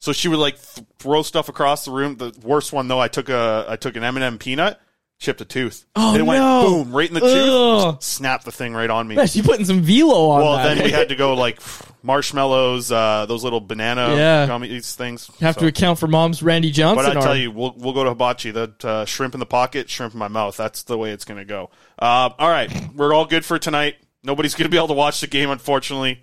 [0.00, 2.16] So she would like th- throw stuff across the room.
[2.16, 4.80] The worst one though, I took a I took an M and m peanut,
[5.20, 5.84] chipped a tooth.
[5.94, 6.64] Oh, it went no.
[6.84, 7.94] boom right in the Ugh.
[7.94, 9.14] tooth, snapped the thing right on me.
[9.14, 10.74] Man, you putting some velo on Well, that.
[10.74, 11.60] then we had to go like
[12.02, 14.46] marshmallows, uh, those little banana Yeah.
[14.46, 15.30] gummies things.
[15.40, 17.04] have So- to account for mom's Randy Johnson.
[17.06, 18.50] but I tell you, we'll we'll go to hibachi.
[18.50, 20.56] The uh, shrimp in the pocket, shrimp in my mouth.
[20.56, 21.70] That's the way it's going to go.
[21.98, 23.96] Uh, all right, we're all good for tonight.
[24.22, 26.20] Nobody's going to be able to watch the game, unfortunately.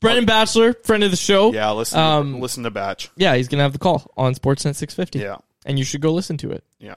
[0.00, 1.52] Brendan Batchelor, friend of the show.
[1.52, 3.10] Yeah, listen, Um, listen to Batch.
[3.16, 5.18] Yeah, he's gonna have the call on Sportsnet 650.
[5.18, 5.36] Yeah,
[5.66, 6.62] and you should go listen to it.
[6.78, 6.94] yeah.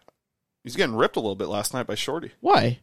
[0.63, 2.31] He's getting ripped a little bit last night by Shorty.
[2.39, 2.79] Why?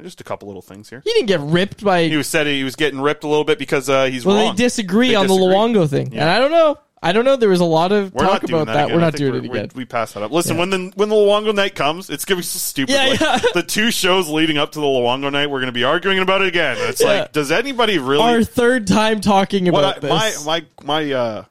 [0.00, 1.02] Just a couple little things here.
[1.04, 2.04] He didn't get ripped by.
[2.04, 4.56] He was said he was getting ripped a little bit because uh, he's well, wrong.
[4.56, 5.46] they disagree They on disagree.
[5.46, 6.22] the Luongo thing, Yeah.
[6.22, 6.78] and I don't know.
[7.02, 7.36] I don't know.
[7.36, 8.72] There was a lot of We're talk not doing about that.
[8.74, 8.84] that.
[8.86, 8.94] again.
[8.96, 9.70] We're I not think doing it again.
[9.74, 10.30] We pass that up.
[10.32, 12.92] Listen, when the when the Luongo night comes, it's gonna be so stupid.
[12.94, 13.38] Yeah, like, yeah.
[13.52, 16.48] The two shows leading up to the Luongo night, we're gonna be arguing about it
[16.48, 16.76] again.
[16.80, 17.20] It's Yeah.
[17.22, 18.22] like, does anybody really?
[18.22, 20.46] Our third time talking what about I, my this.
[20.46, 21.44] my my uh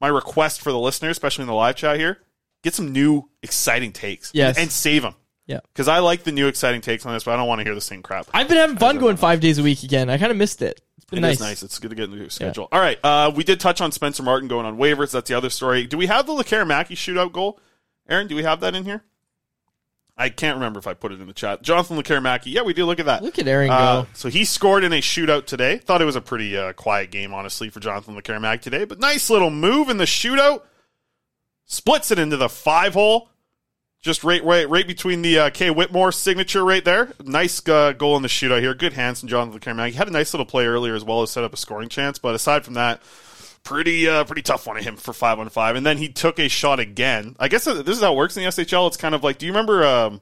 [0.00, 2.18] my request for the listeners, especially in the live chat here,
[2.62, 4.30] get some new exciting takes.
[4.34, 4.58] Yes.
[4.58, 5.14] and save them.
[5.46, 5.58] Yeah.
[5.72, 7.74] because I like the new exciting takes on this, but I don't want to hear
[7.74, 8.28] the same crap.
[8.32, 10.08] I've been having fun going five days a week again.
[10.08, 10.80] I kind of missed it.
[10.96, 11.40] It's been It nice.
[11.40, 11.62] nice.
[11.64, 12.68] It's good to get into your schedule.
[12.70, 12.98] All right.
[13.04, 15.10] Uh, we did touch on Spencer Martin going on waivers.
[15.10, 15.86] That's the other story.
[15.86, 17.58] Do we have the Lekkerimäki shootout goal?
[18.08, 19.02] Aaron, do we have that in here?
[20.16, 21.62] I can't remember if I put it in the chat.
[21.62, 22.42] Jonathan Lekkerimäki.
[22.52, 22.84] Yeah, we do.
[22.86, 23.22] Look at that.
[23.22, 24.08] Look at Aaron Uh, go.
[24.12, 25.78] so he scored in a shootout today.
[25.78, 28.84] Thought it was a pretty uh, quiet game, honestly, for Jonathan Lekkerimäki today.
[28.84, 30.62] But nice little move in the shootout.
[31.72, 33.30] Splits it into the five hole.
[34.02, 37.14] Just right, right, right between the uh, Kay Whitmore signature right there.
[37.24, 38.74] Nice uh, goal in the shootout here.
[38.74, 39.92] Good hands from Jonathan Carmack.
[39.92, 42.18] He had a nice little play earlier as well as set up a scoring chance.
[42.18, 43.00] But aside from that,
[43.64, 45.74] pretty uh, pretty tough one of him for five on five.
[45.74, 47.36] And then he took a shot again.
[47.40, 48.88] I guess this is how it works in the SHL.
[48.88, 49.86] It's kind of like, do you remember?
[49.86, 50.20] Um,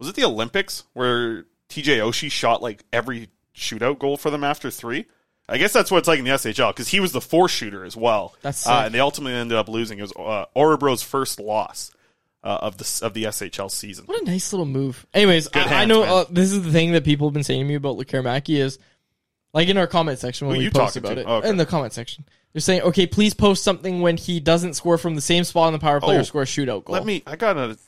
[0.00, 4.68] was it the Olympics where TJ Oshie shot like every shootout goal for them after
[4.68, 5.06] three?
[5.48, 7.84] I guess that's what it's like in the SHL because he was the four shooter
[7.84, 8.34] as well.
[8.42, 9.98] That's uh, and they ultimately ended up losing.
[9.98, 11.90] It was uh, Orebro's first loss
[12.44, 14.04] uh, of the of the SHL season.
[14.06, 15.06] What a nice little move.
[15.14, 17.66] Anyways, I, I know uh, this is the thing that people have been saying to
[17.68, 18.78] me about Mackey is
[19.54, 21.20] like in our comment section when Who we you post about to?
[21.20, 21.26] it.
[21.26, 21.48] Oh, okay.
[21.48, 22.24] In the comment section.
[22.52, 25.72] They're saying, okay, please post something when he doesn't score from the same spot on
[25.74, 26.94] the power play Oh, or score a shootout goal.
[26.94, 27.22] Let me.
[27.26, 27.78] I got a.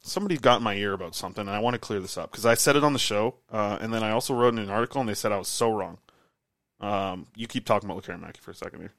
[0.00, 2.46] Somebody got in my ear about something, and I want to clear this up because
[2.46, 5.00] I said it on the show, uh, and then I also wrote in an article,
[5.00, 5.98] and they said I was so wrong.
[6.80, 8.92] Um, you keep talking about Lekkerimäki for a second here.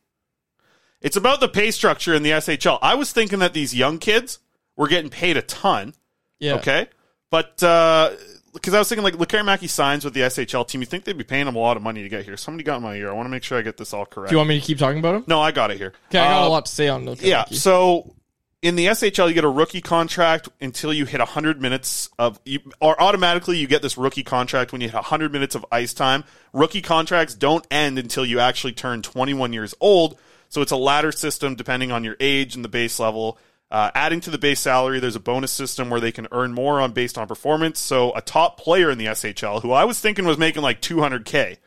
[1.01, 2.79] It's about the pay structure in the SHL.
[2.81, 4.39] I was thinking that these young kids
[4.75, 5.93] were getting paid a ton.
[6.39, 6.55] Yeah.
[6.55, 6.87] Okay.
[7.29, 11.15] But because I was thinking like Lekkerimäki signs with the SHL team, you think they'd
[11.17, 12.35] be paying him a lot of money to get here.
[12.35, 13.09] Somebody got in my ear.
[13.09, 14.29] I want to make sure I get this all correct.
[14.29, 15.23] Do you want me to keep talking about him?
[15.27, 15.93] No, I got it here.
[16.09, 17.45] Okay, I got Uh, a lot to say on Laker yeah.
[17.45, 18.15] So
[18.61, 22.59] in the SHL, you get a rookie contract until you hit 100 minutes of, you,
[22.81, 26.23] or automatically you get this rookie contract when you hit 100 minutes of ice time.
[26.53, 30.17] Rookie contracts don't end until you actually turn 21 years old.
[30.49, 33.37] So it's a ladder system depending on your age and the base level.
[33.69, 36.79] Uh, adding to the base salary, there's a bonus system where they can earn more
[36.79, 37.79] on based on performance.
[37.79, 41.57] So a top player in the SHL, who I was thinking was making like 200k,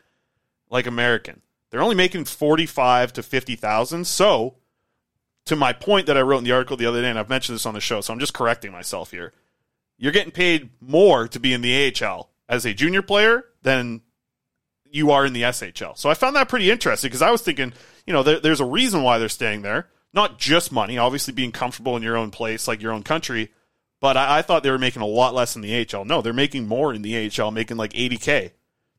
[0.70, 4.06] like American, they're only making 45 to 50,000.
[4.06, 4.56] So
[5.50, 7.56] to my point that I wrote in the article the other day, and I've mentioned
[7.56, 9.32] this on the show, so I'm just correcting myself here.
[9.98, 14.02] You're getting paid more to be in the AHL as a junior player than
[14.84, 15.98] you are in the SHL.
[15.98, 17.72] So I found that pretty interesting because I was thinking,
[18.06, 19.88] you know, there, there's a reason why they're staying there.
[20.12, 23.50] Not just money, obviously being comfortable in your own place, like your own country,
[24.00, 26.04] but I, I thought they were making a lot less in the AHL.
[26.04, 28.52] No, they're making more in the AHL, making like 80K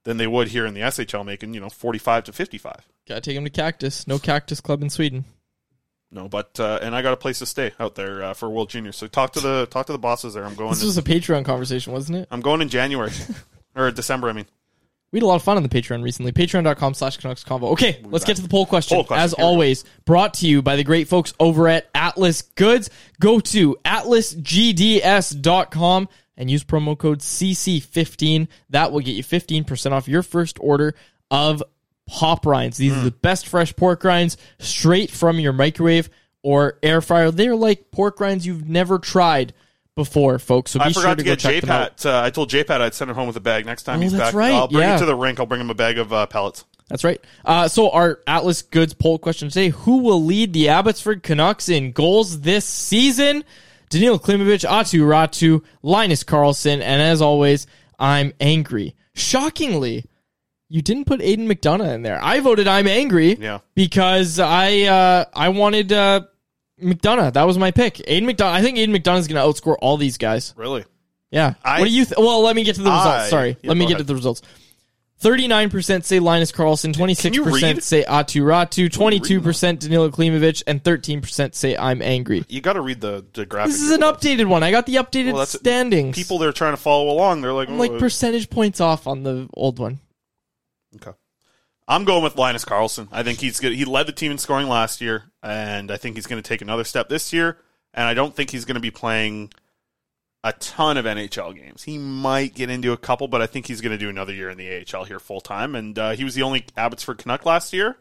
[0.04, 2.90] than they would here in the SHL, making, you know, 45 to 55.
[3.08, 4.06] Gotta take him to Cactus.
[4.06, 5.24] No Cactus Club in Sweden.
[6.14, 8.70] No, but uh, and I got a place to stay out there uh, for World
[8.70, 8.98] Juniors.
[8.98, 10.44] So talk to the talk to the bosses there.
[10.44, 10.72] I'm going.
[10.72, 12.28] This in, was a Patreon conversation, wasn't it?
[12.30, 13.14] I'm going in January
[13.76, 14.28] or December.
[14.30, 14.46] I mean,
[15.14, 16.34] We had a lot of fun on the Patreon recently.
[16.34, 17.72] Patreon.com slash Canucks Convo.
[17.72, 18.98] Okay, let's get to the poll question.
[18.98, 22.42] Poll question, As here always, brought to you by the great folks over at Atlas
[22.42, 22.90] Goods.
[23.22, 28.50] Go to atlasgds.com and use promo code CC15.
[28.70, 30.94] That will get you 15% off your first order
[31.30, 31.64] of
[32.12, 32.78] pop rinds.
[32.78, 33.00] These Hmm.
[33.00, 36.10] are the best fresh pork rinds straight from your microwave
[36.44, 37.32] or air fryer.
[37.32, 39.54] They're like pork rinds you've never tried
[39.96, 40.72] before, folks.
[40.72, 41.98] So be I sure forgot to to get out.
[41.98, 42.06] JPat.
[42.06, 44.12] Uh, I told JPat I'd send him home with a bag next time Oh, he's
[44.12, 44.34] that's back.
[44.34, 44.94] right, I'll bring yeah.
[44.96, 45.40] him to the rink.
[45.40, 46.66] I'll bring him a bag of uh, pellets.
[46.90, 47.22] That's right.
[47.46, 51.94] Uh, so our Atlas Goods poll question today: Who will lead the Abbotsford Canucks in
[51.94, 53.46] goals this season?
[53.90, 57.68] Danila Klimovich, Aatu Räty, Linus Karlsson, and as always,
[58.00, 58.96] I'm angry.
[59.14, 60.06] Shockingly,
[60.72, 62.24] you didn't put Aidan McDonough in there.
[62.24, 63.60] I voted I'm angry Yeah.
[63.76, 66.22] because I uh, I wanted uh,
[66.82, 67.34] McDonough.
[67.34, 68.02] That was my pick.
[68.08, 68.52] Aidan McDonough.
[68.54, 70.54] I think Aidan McDonough is going to outscore all these guys.
[70.56, 70.86] Really?
[71.30, 71.56] Yeah.
[71.64, 72.06] I- what do you?
[72.06, 73.08] Th- well, let me get to the results.
[73.08, 73.98] I- Sorry, yeah, let me get ahead.
[74.00, 74.42] to the results.
[75.20, 80.84] Thirty-nine percent say Linus Karlsson, twenty-six percent say Aatu Räty, twenty-two percent Danila Klimovich, and
[80.84, 82.44] thirteen percent say I'm angry.
[82.50, 83.74] You got to read the, the graphic.
[83.74, 84.64] This is an updated one.
[84.64, 86.16] I got the updated Well, standings.
[86.16, 88.82] People that are trying to follow along, they're like, I'm oh, like uh, percentage points
[88.82, 90.00] off on the old one.
[90.96, 91.12] Okay.
[91.88, 93.08] I'm going with Linus Karlsson.
[93.12, 93.74] I think he's good.
[93.74, 96.62] He led the team in scoring last year, and I think he's going to take
[96.62, 97.58] another step this year.
[97.94, 99.52] And I don't think he's going to be playing
[100.44, 101.84] a ton of NHL games.
[101.84, 104.50] He might get into a couple, but I think he's going to do another year
[104.50, 105.76] in the AHL here full time.
[105.76, 107.98] And uh, he was the only Abbotsford Canuck last year.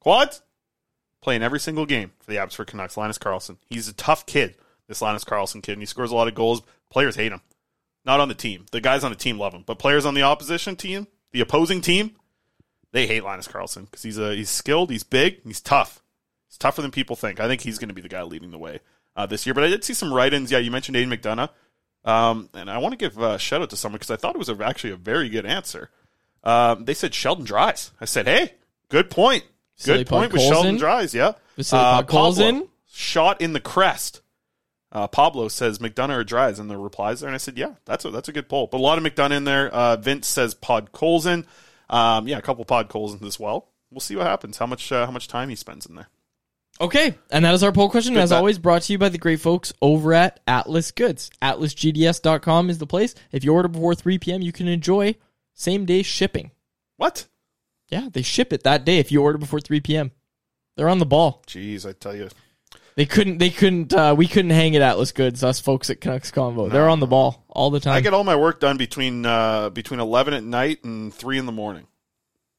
[0.00, 0.42] Quads
[1.20, 2.96] playing every single game for the Abbotsford Canucks.
[2.96, 3.56] Linus Karlsson.
[3.66, 4.56] He's a tough kid.
[4.88, 6.62] This Linus Karlsson kid, and he scores a lot of goals.
[6.90, 7.42] Players hate him.
[8.06, 8.64] Not on the team.
[8.72, 11.82] The guys on the team love him, but players on the opposition team, the opposing
[11.82, 12.16] team,
[12.92, 16.02] they hate Linus Karlsson because he's a he's skilled, he's big, he's tough.
[16.48, 17.40] He's tougher than people think.
[17.40, 18.80] I think he's going to be the guy leading the way
[19.16, 19.54] uh, this year.
[19.54, 20.50] But I did see some write-ins.
[20.50, 21.50] Yeah, you mentioned Aidan McDonough,
[22.04, 24.38] um, and I want to give a shout out to someone because I thought it
[24.38, 25.90] was a, actually a very good answer.
[26.42, 27.90] Um, they said Sheldon Dries.
[28.00, 28.54] I said, hey,
[28.88, 29.44] good point.
[29.84, 30.42] Good point with?
[30.42, 31.14] Sheldon Dries.
[31.14, 31.32] Yeah,
[31.72, 34.22] uh, Pablo, shot in the crest.
[34.90, 38.06] Uh, Pablo says McDonough or Dries, and the replies there, and I said, yeah, that's
[38.06, 38.66] a that's a good poll.
[38.66, 39.68] But a lot of McDonough in there.
[39.68, 41.44] Uh, Vince says Podkolzin.
[41.90, 43.68] Um, yeah, a couple Podkolzins as well.
[43.90, 44.58] We'll see what happens.
[44.58, 46.08] How much uh, how much time he spends in there.
[46.80, 48.14] Okay, and that is our poll question.
[48.14, 48.38] Good As bet.
[48.38, 51.30] always, brought to you by the great folks over at Atlas Goods.
[51.42, 53.14] AtlasGDS.com is the place.
[53.32, 55.16] If you order before 3 p.m., you can enjoy
[55.54, 56.52] same day shipping.
[56.96, 57.26] What?
[57.88, 60.12] Yeah, they ship it that day if you order before 3 p.m.
[60.76, 61.42] They're on the ball.
[61.48, 62.28] Jeez, I tell you.
[62.98, 63.38] They couldn't.
[63.38, 63.94] They couldn't.
[63.94, 65.44] Uh, we couldn't hang at Atlas Goods.
[65.44, 66.68] Us folks at Canucks Convo.
[66.68, 67.94] They're on the ball all the time.
[67.94, 71.46] I get all my work done between uh, between eleven at night and three in
[71.46, 71.86] the morning,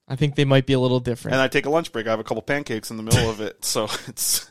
[0.08, 1.34] I think they might be a little different.
[1.34, 2.08] and I take a lunch break.
[2.08, 4.50] I have a couple pancakes in the middle of it, so it's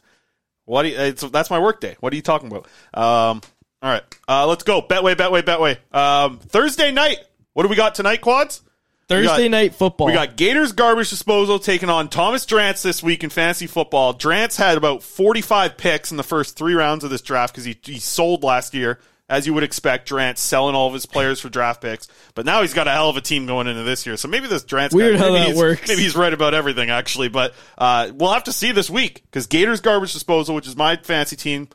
[0.66, 1.96] what do you, it's that's my work day.
[2.00, 2.66] What are you talking about?
[2.92, 3.40] Um,
[3.80, 4.82] all right, uh, let's go.
[4.82, 5.78] Betway, Betway, Betway.
[5.96, 7.16] Um, Thursday night.
[7.54, 8.60] What do we got tonight, quads?
[9.08, 10.06] Thursday got- night football.
[10.06, 14.14] We got Gators Garbage Disposal taking on Thomas Drance this week in fantasy football.
[14.14, 17.76] Drance had about 45 picks in the first three rounds of this draft because he,
[17.82, 18.98] he sold last year,
[19.28, 20.08] as you would expect.
[20.10, 23.08] Drance selling all of his players for draft picks, but now he's got a hell
[23.08, 24.16] of a team going into this year.
[24.18, 25.88] So maybe this Drance Weird guy, how maybe that he's- works.
[25.88, 29.46] Maybe he's right about everything actually, but uh, we'll have to see this week because
[29.46, 31.68] Gators Garbage Disposal, which is my fantasy team,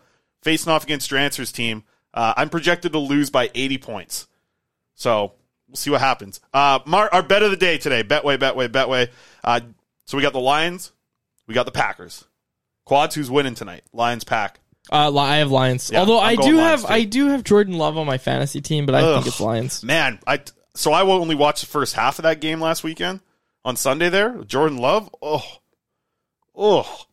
[0.43, 1.83] facing off against Drancer's team.
[2.13, 4.27] Uh, I'm projected to lose by 80 points.
[4.93, 5.33] So
[5.67, 6.39] we'll see what happens.
[6.53, 9.09] Uh, Mar- our bet of the day today, Betway, Betway, Betway.
[9.43, 9.61] Uh,
[10.05, 10.91] so we got the Lions,
[11.47, 12.25] we got the Packers.
[12.85, 13.83] Quads, who's winning tonight?
[13.93, 14.59] Lions, Pack.
[14.91, 15.89] Uh, I have Lions.
[15.91, 16.85] Yeah, Although I'm I do have.
[16.85, 19.15] I do have Jordan Love on my fantasy team, but I Ugh.
[19.15, 19.83] think it's Lions.
[19.83, 20.41] Man, I
[20.75, 23.21] so I only watched the first half of that game last weekend
[23.63, 24.09] on Sunday.
[24.09, 25.09] There, Jordan Love.
[25.21, 25.43] Oh,
[26.53, 27.05] oh,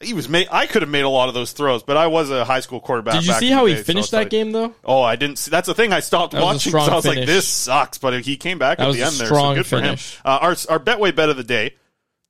[0.00, 0.48] he was made.
[0.50, 2.80] I could have made a lot of those throws, but I was a high school
[2.80, 3.14] quarterback.
[3.14, 4.74] Did you see how he day, so finished it's that like- game though?
[4.84, 5.50] Oh, I didn't see.
[5.50, 5.92] That's the thing.
[5.92, 8.88] I stopped That watching because I was like, "This sucks," but he came back That
[8.88, 9.28] at the end there.
[9.28, 10.16] so good finish.
[10.16, 10.22] for him.
[10.34, 11.74] Uh, our our Betway bet of the day: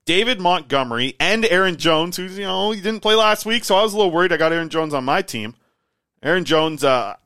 [0.04, 3.82] David Montgomery and Aaron Jones, who's you know he didn't play last week, so I
[3.82, 4.32] was a little worried.
[4.32, 5.54] I got Aaron Jones on my team.
[6.22, 7.16] Aaron Jones uh,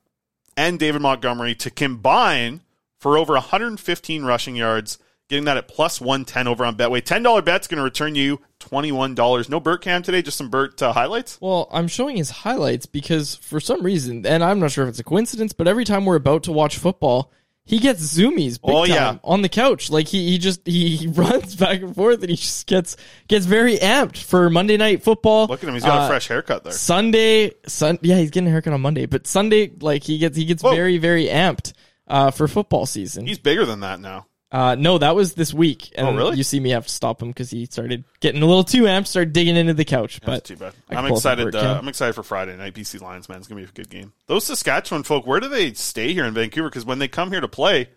[0.57, 2.63] and David Montgomery to combine
[2.99, 4.99] for over 115 rushing yards,
[5.31, 7.03] getting that at plus 110 over on Betway.
[7.03, 9.49] Ten dollar bet's going to return you twenty one dollars.
[9.49, 11.39] No Burt Cam today, just some Burt uh, highlights.
[11.41, 14.99] Well, I'm showing his highlights because for some reason, and I'm not sure if it's
[14.99, 17.33] a coincidence, but every time we're about to watch football,
[17.65, 19.17] he gets zoomies big Oh, time yeah.
[19.23, 19.91] on the couch.
[19.91, 22.97] Like he, he just he, he runs back and forth and he just gets
[23.29, 25.47] gets very amped for Monday night football.
[25.47, 26.73] Look at him; he's got Uh, a fresh haircut there.
[26.73, 30.45] Sunday, sun, yeah, he's getting a haircut on Monday, but Sunday, like he gets he
[30.45, 31.73] gets very very amped
[32.09, 33.25] uh, for football season.
[33.27, 34.27] He's bigger than that now.
[34.53, 35.93] Uh, no, that was this week.
[35.95, 36.37] And Oh, really?
[36.37, 39.07] You see me have to stop him because he started getting a little too amped,
[39.07, 40.21] started digging into the couch.
[40.21, 40.75] But That's too bad.
[40.89, 41.55] I can I'm pull up a excited.
[41.55, 42.75] Uh, I'm excited for Friday night.
[42.75, 44.13] BC Lions, man, it's gonna be a good game.
[44.27, 46.69] Those Saskatchewan folk, where do they stay here in Vancouver?
[46.69, 47.91] Because when they come here to play,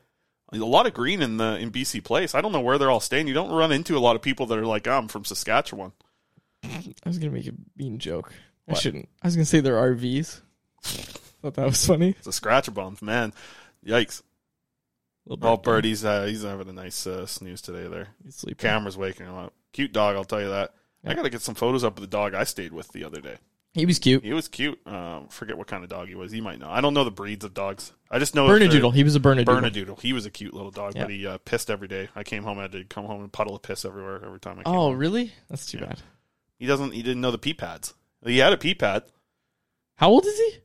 [0.52, 2.36] a lot of green in the in BC Place.
[2.36, 3.28] I don't know where they're all staying.
[3.28, 5.92] You don't run into a lot of people that are like, oh, I'm from Saskatchewan.
[6.64, 8.32] I was gonna make a mean joke.
[8.68, 9.10] I shouldn't.
[9.22, 10.42] I was gonna say they're RVs.
[10.84, 12.10] Thought that was funny.
[12.18, 13.34] It's a scratcher bump, man.
[13.86, 14.22] Yikes.
[15.30, 17.88] Oh, Bird, he's uh, he's having a nice uh, snooze today.
[17.88, 18.58] There, He's sleeping.
[18.58, 19.54] camera's waking him up.
[19.72, 20.74] Cute dog, I'll tell you that.
[21.06, 23.20] I got to get some photos up of the dog I stayed with the other
[23.22, 23.36] day.
[23.74, 24.24] He was cute.
[24.24, 24.80] He was cute.
[24.86, 26.34] Um, forget what kind of dog he was.
[26.34, 26.70] You might know.
[26.70, 27.92] I don't know the breeds of dogs.
[28.12, 28.94] I just know Bernedoodle.
[28.94, 29.46] He was a Bernedoodle.
[29.46, 30.00] Bernedoodle.
[30.02, 31.04] He was a cute little dog, Yeah.
[31.04, 32.08] but he uh, pissed every day.
[32.16, 34.60] I came home, I had to come home and puddle of piss everywhere every time
[34.60, 34.98] I came Oh, home.
[34.98, 35.34] really?
[35.50, 36.02] That's too bad.
[36.60, 36.92] He doesn't.
[36.94, 37.94] He didn't know the pee pads.
[38.26, 39.04] He had a pee pad.
[39.96, 40.58] How old is he?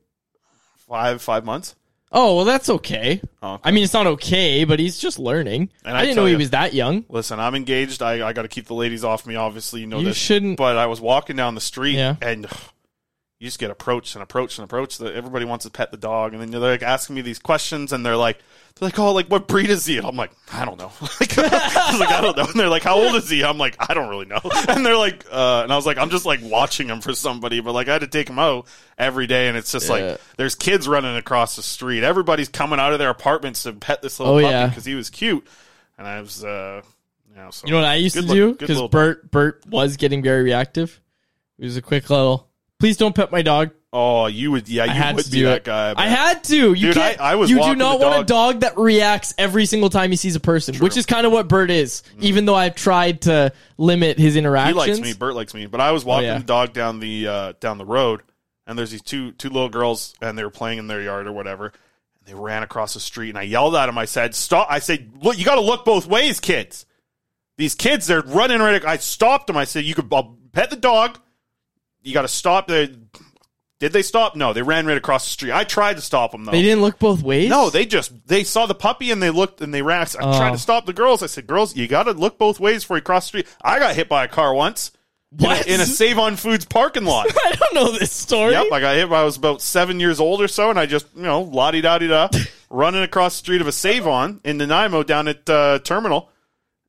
[0.87, 1.75] Five five months.
[2.11, 3.21] Oh, well, that's okay.
[3.43, 3.61] Oh, okay.
[3.65, 5.69] I mean, it's not okay, but he's just learning.
[5.85, 7.05] And I, I didn't know he you- was that young.
[7.07, 8.01] Listen, I'm engaged.
[8.01, 9.35] I, I got to keep the ladies off me.
[9.35, 10.17] Obviously, you know You this.
[10.17, 12.15] shouldn't- But I was walking down the street, Yeah.
[12.21, 12.57] and ugh,
[13.39, 14.99] you just get approached and approached and approached.
[15.01, 18.03] Everybody wants to pet the dog, and then they're like asking me these questions, and
[18.05, 18.39] they're like,
[18.75, 19.97] they're like, oh, like what breed is he?
[19.97, 20.91] And I'm like, I don't know.
[21.19, 22.45] like, I was like, I don't know.
[22.45, 23.43] And they're like, how old is he?
[23.43, 24.39] I'm like, I don't really know.
[24.69, 27.59] And they're like, uh, and I was like, I'm just like watching him for somebody,
[27.59, 28.67] but like I had to take him out
[28.97, 29.93] every day, and it's just Yeah.
[29.95, 32.03] like there's kids running across the street.
[32.03, 34.67] Everybody's coming out of their apartments to pet this little Oh, puppy yeah.
[34.67, 35.45] because he was cute,
[35.97, 36.43] and I was.
[36.43, 36.81] uh
[37.35, 38.47] yeah, so You know what I used good to look- do?
[38.51, 40.99] good Because little- Bert Bert was getting very reactive.
[41.57, 42.47] It was a quick little.
[42.79, 43.71] Please don't pet my dog.
[43.91, 44.69] Oh, you would.
[44.69, 45.63] Yeah, you had would to be do that it.
[45.63, 45.93] guy.
[45.97, 46.73] I had to.
[46.73, 47.19] You Dude, can't.
[47.19, 49.89] I- I was You do walking not the want a dog- that reacts every single
[49.89, 52.03] time he sees a person, which is kind of what Bert is.
[52.19, 54.75] Even though I've tried to limit his interaction.
[54.75, 54.99] He interactions.
[54.99, 55.17] likes me.
[55.17, 55.65] Bert likes me.
[55.65, 56.37] But I was walking Oh, yeah.
[56.37, 58.21] the dog down the uh, down the road,
[58.67, 61.31] and there's these two two little girls, and they were playing in their yard or
[61.31, 61.65] whatever.
[62.19, 63.97] And they ran across the street, and I yelled at them.
[63.97, 66.85] I said, "Stop!" I said, "Look, you got to look both ways, kids.
[67.57, 69.57] These kids, they're running right." I stopped them.
[69.57, 71.17] I said, "You could I'll pet the dog.
[72.03, 72.93] You got to stop." They,
[73.79, 74.35] did they stop?
[74.35, 75.51] No, they ran right across the street.
[75.53, 76.51] I tried to stop them though.
[76.51, 77.49] They didn't look both ways.
[77.49, 80.01] No, they just they saw the puppy and they looked and they ran.
[80.01, 80.37] I Oh.
[80.37, 81.23] tried to stop the girls.
[81.23, 83.79] I said, "Girls, you got to look both ways before you cross the street." I
[83.79, 84.91] got hit by a car once
[85.37, 85.67] in a- What?
[85.67, 87.27] in a, Save on Foods parking lot.
[87.45, 88.51] I don't know this story.
[88.53, 89.09] yep, I got hit.
[89.09, 91.71] when I was about seven years old or so, and I just you know la
[91.71, 92.27] di da di da
[92.69, 96.29] running across the street of a Save on in Nanaimo down at uh, Terminal,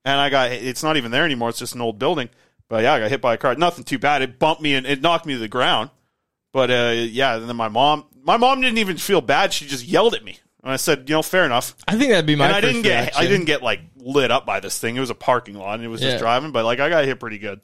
[0.04, 1.50] and I got it's not even there anymore.
[1.50, 2.30] It's just an old building.
[2.68, 3.54] But yeah, I got hit by a car.
[3.54, 4.22] Nothing too bad.
[4.22, 5.90] It bumped me and it knocked me to the ground.
[6.52, 9.52] But uh, yeah, and then my mom, my mom didn't even feel bad.
[9.52, 11.76] She just yelled at me, and I said, you know, fair enough.
[11.86, 12.46] I think that'd be my.
[12.46, 13.22] and I first didn't get, reaction.
[13.22, 14.96] I didn't get like lit up by this thing.
[14.96, 16.10] It was a parking lot, and it was Yeah.
[16.10, 16.50] just driving.
[16.52, 17.60] But like, I got hit pretty good,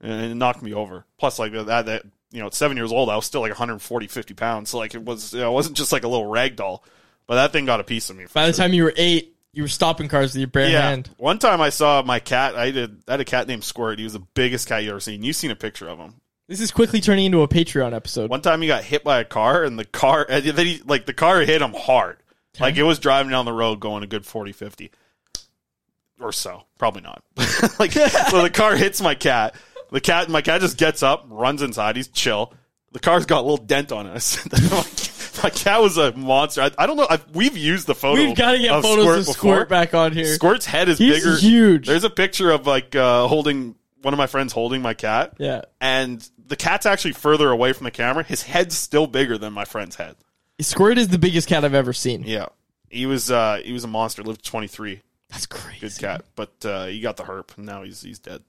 [0.00, 1.04] and it knocked me over.
[1.18, 4.06] Plus, like that, that you know, at seven years old, I was still like 140,
[4.08, 4.70] 50 pounds.
[4.70, 6.82] So like it was, you know, it wasn't just like a little rag doll,
[7.26, 8.26] but that thing got a piece of me.
[8.32, 10.88] By the time you were eight, you were stopping cars with your bare yeah.
[10.88, 11.10] hand.
[11.16, 12.56] One time I saw my cat.
[12.56, 13.02] I did.
[13.06, 13.98] I had a cat named Squirt.
[13.98, 15.22] He was the biggest cat you ever seen.
[15.22, 16.14] You've seen a picture of him.
[16.46, 18.28] This is quickly turning into a Patreon episode.
[18.28, 21.06] One time he got hit by a car, and the car, and then he like
[21.06, 22.18] the car hit him hard.
[22.60, 24.92] Like it was driving down the road going a good 40, 50
[26.20, 26.64] or so.
[26.78, 27.22] Probably not.
[27.78, 29.54] like so, the car hits my cat.
[29.90, 31.96] The cat, my cat just gets up, runs inside.
[31.96, 32.52] He's chill.
[32.92, 34.12] The car's got a little dent on it.
[35.42, 36.62] my cat was a monster.
[36.62, 37.08] I, I don't know.
[37.10, 38.22] I, we've used the photo.
[38.22, 39.34] We've got to get photos Squirt of before.
[39.34, 40.26] Squirt back on here.
[40.26, 41.36] Squirt's head is He's bigger.
[41.36, 41.86] huge.
[41.88, 43.74] There's a picture of like uh, holding
[44.04, 45.34] one of my friends holding my cat.
[45.38, 45.62] Yeah.
[45.80, 48.22] And the cat's actually further away from the camera.
[48.22, 50.16] His head's still bigger than my friend's head.
[50.60, 52.22] Squirt is the biggest cat I've ever seen.
[52.24, 52.46] Yeah.
[52.90, 55.00] He was uh he was a monster, lived 23.
[55.30, 55.80] That's crazy.
[55.80, 58.42] Good cat, but uh he got the herp and now he's he's dead.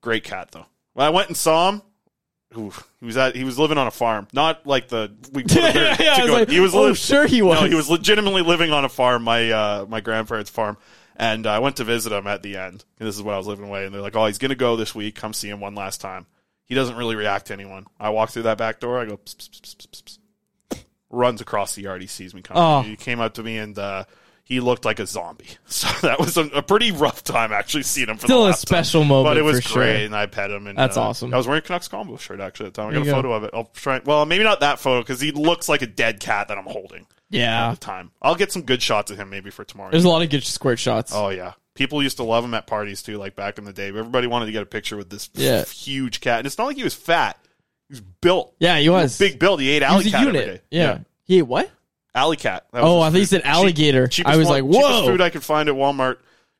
[0.00, 0.66] Great cat though.
[0.92, 1.82] When I went and saw him,
[2.58, 5.96] ooh, he was at he was living on a farm, not like the we Yeah,
[5.98, 7.60] yeah, I was go- like, he was oh, li- sure he was.
[7.60, 10.76] No, he was legitimately living on a farm, my uh my grandparents' farm.
[11.20, 12.82] And I went to visit him at the end.
[12.98, 13.84] And this is when I was living away.
[13.84, 15.14] And they're like, "Oh, he's gonna go this week.
[15.16, 16.26] Come see him one last time."
[16.64, 17.86] He doesn't really react to anyone.
[17.98, 18.98] I walk through that back door.
[19.00, 20.18] I go, pss, pss, pss,
[21.10, 22.00] runs across the yard.
[22.00, 22.62] He sees me coming.
[22.62, 22.82] Oh.
[22.82, 24.04] He came up to me and uh,
[24.44, 25.46] he looked like a zombie.
[25.66, 28.16] So that was a, a pretty rough time actually seeing him.
[28.16, 28.84] For Still the a last time.
[28.84, 29.66] special moment but it was great.
[29.66, 29.82] sure.
[29.82, 30.66] And I pet him.
[30.68, 31.34] And That's uh, awesome.
[31.34, 32.90] I was wearing a Canucks combo shirt actually at the time.
[32.90, 33.16] I There got a go.
[33.18, 33.50] photo of it.
[33.52, 34.00] I'll try.
[34.04, 37.06] Well, maybe not that photo because he looks like a dead cat that I'm holding.
[37.30, 37.68] Yeah.
[37.68, 39.90] At the time, I'll get some good shots of him maybe for tomorrow.
[39.90, 41.12] There's a lot of good Squirt shots.
[41.14, 43.88] Oh yeah, people used to love him at parties too, like back in the day.
[43.88, 45.64] Everybody wanted to get a picture with this Yeah.
[45.64, 47.38] huge cat, and it's not like he was fat.
[47.88, 48.54] He was built.
[48.58, 49.18] Yeah, he was.
[49.18, 49.60] big build.
[49.60, 50.54] He ate He alley was a cat every unit.
[50.70, 50.76] day.
[50.76, 50.98] Yeah.
[51.24, 51.70] He ate what?
[52.12, 52.66] alley cat.
[52.72, 53.28] That Oh, I thought you food.
[53.28, 54.08] said alligator.
[54.08, 55.06] cheapest I was one- like, whoa.
[55.06, 56.16] food I could find at Walmart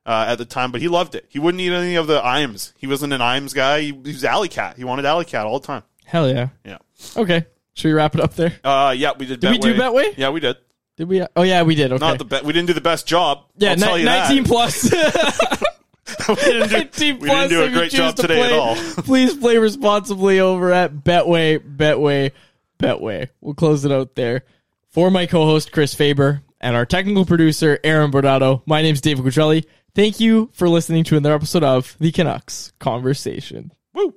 [0.06, 1.26] uh, at the time, but he loved it.
[1.28, 2.72] He wouldn't eat any of the Iams.
[2.78, 3.80] He wasn't an Iams guy.
[3.80, 4.76] He, he was alley cat.
[4.76, 5.82] He wanted alley cat all the time.
[6.04, 6.48] Hell yeah.
[6.64, 6.78] Yeah.
[7.16, 7.46] Okay.
[7.80, 8.52] Should we wrap it up there?
[8.62, 9.40] Uh, yeah, we did.
[9.40, 10.14] Did we do Betway?
[10.18, 10.58] Yeah, we did.
[10.98, 11.24] Did we?
[11.34, 11.92] Oh yeah, we did.
[11.92, 12.06] Okay.
[12.06, 13.46] Not the be- we didn't do the best job.
[13.56, 14.48] yeah, I'll ni- tell you 19 that.
[14.50, 14.84] plus.
[16.28, 18.74] we didn't do, 19 we didn't do a great job to today play, at all.
[19.04, 22.32] Please play responsibly over at Betway, Betway,
[22.78, 23.30] Betway.
[23.40, 24.44] We'll close it out there.
[24.90, 29.64] For my co-host Chris Faber and our technical producer Aaron Bordato, my name's David Quadrelli.
[29.94, 33.72] Thank you for listening to another episode of the Canucks Conversation.
[33.94, 34.12] Woo!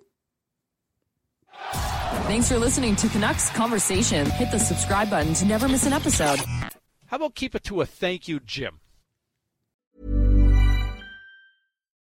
[2.23, 4.25] Thanks for listening to Canucks Conversation.
[4.31, 6.39] Hit the subscribe button to never miss an episode.
[7.07, 8.79] How about keep it to a thank you, Jim?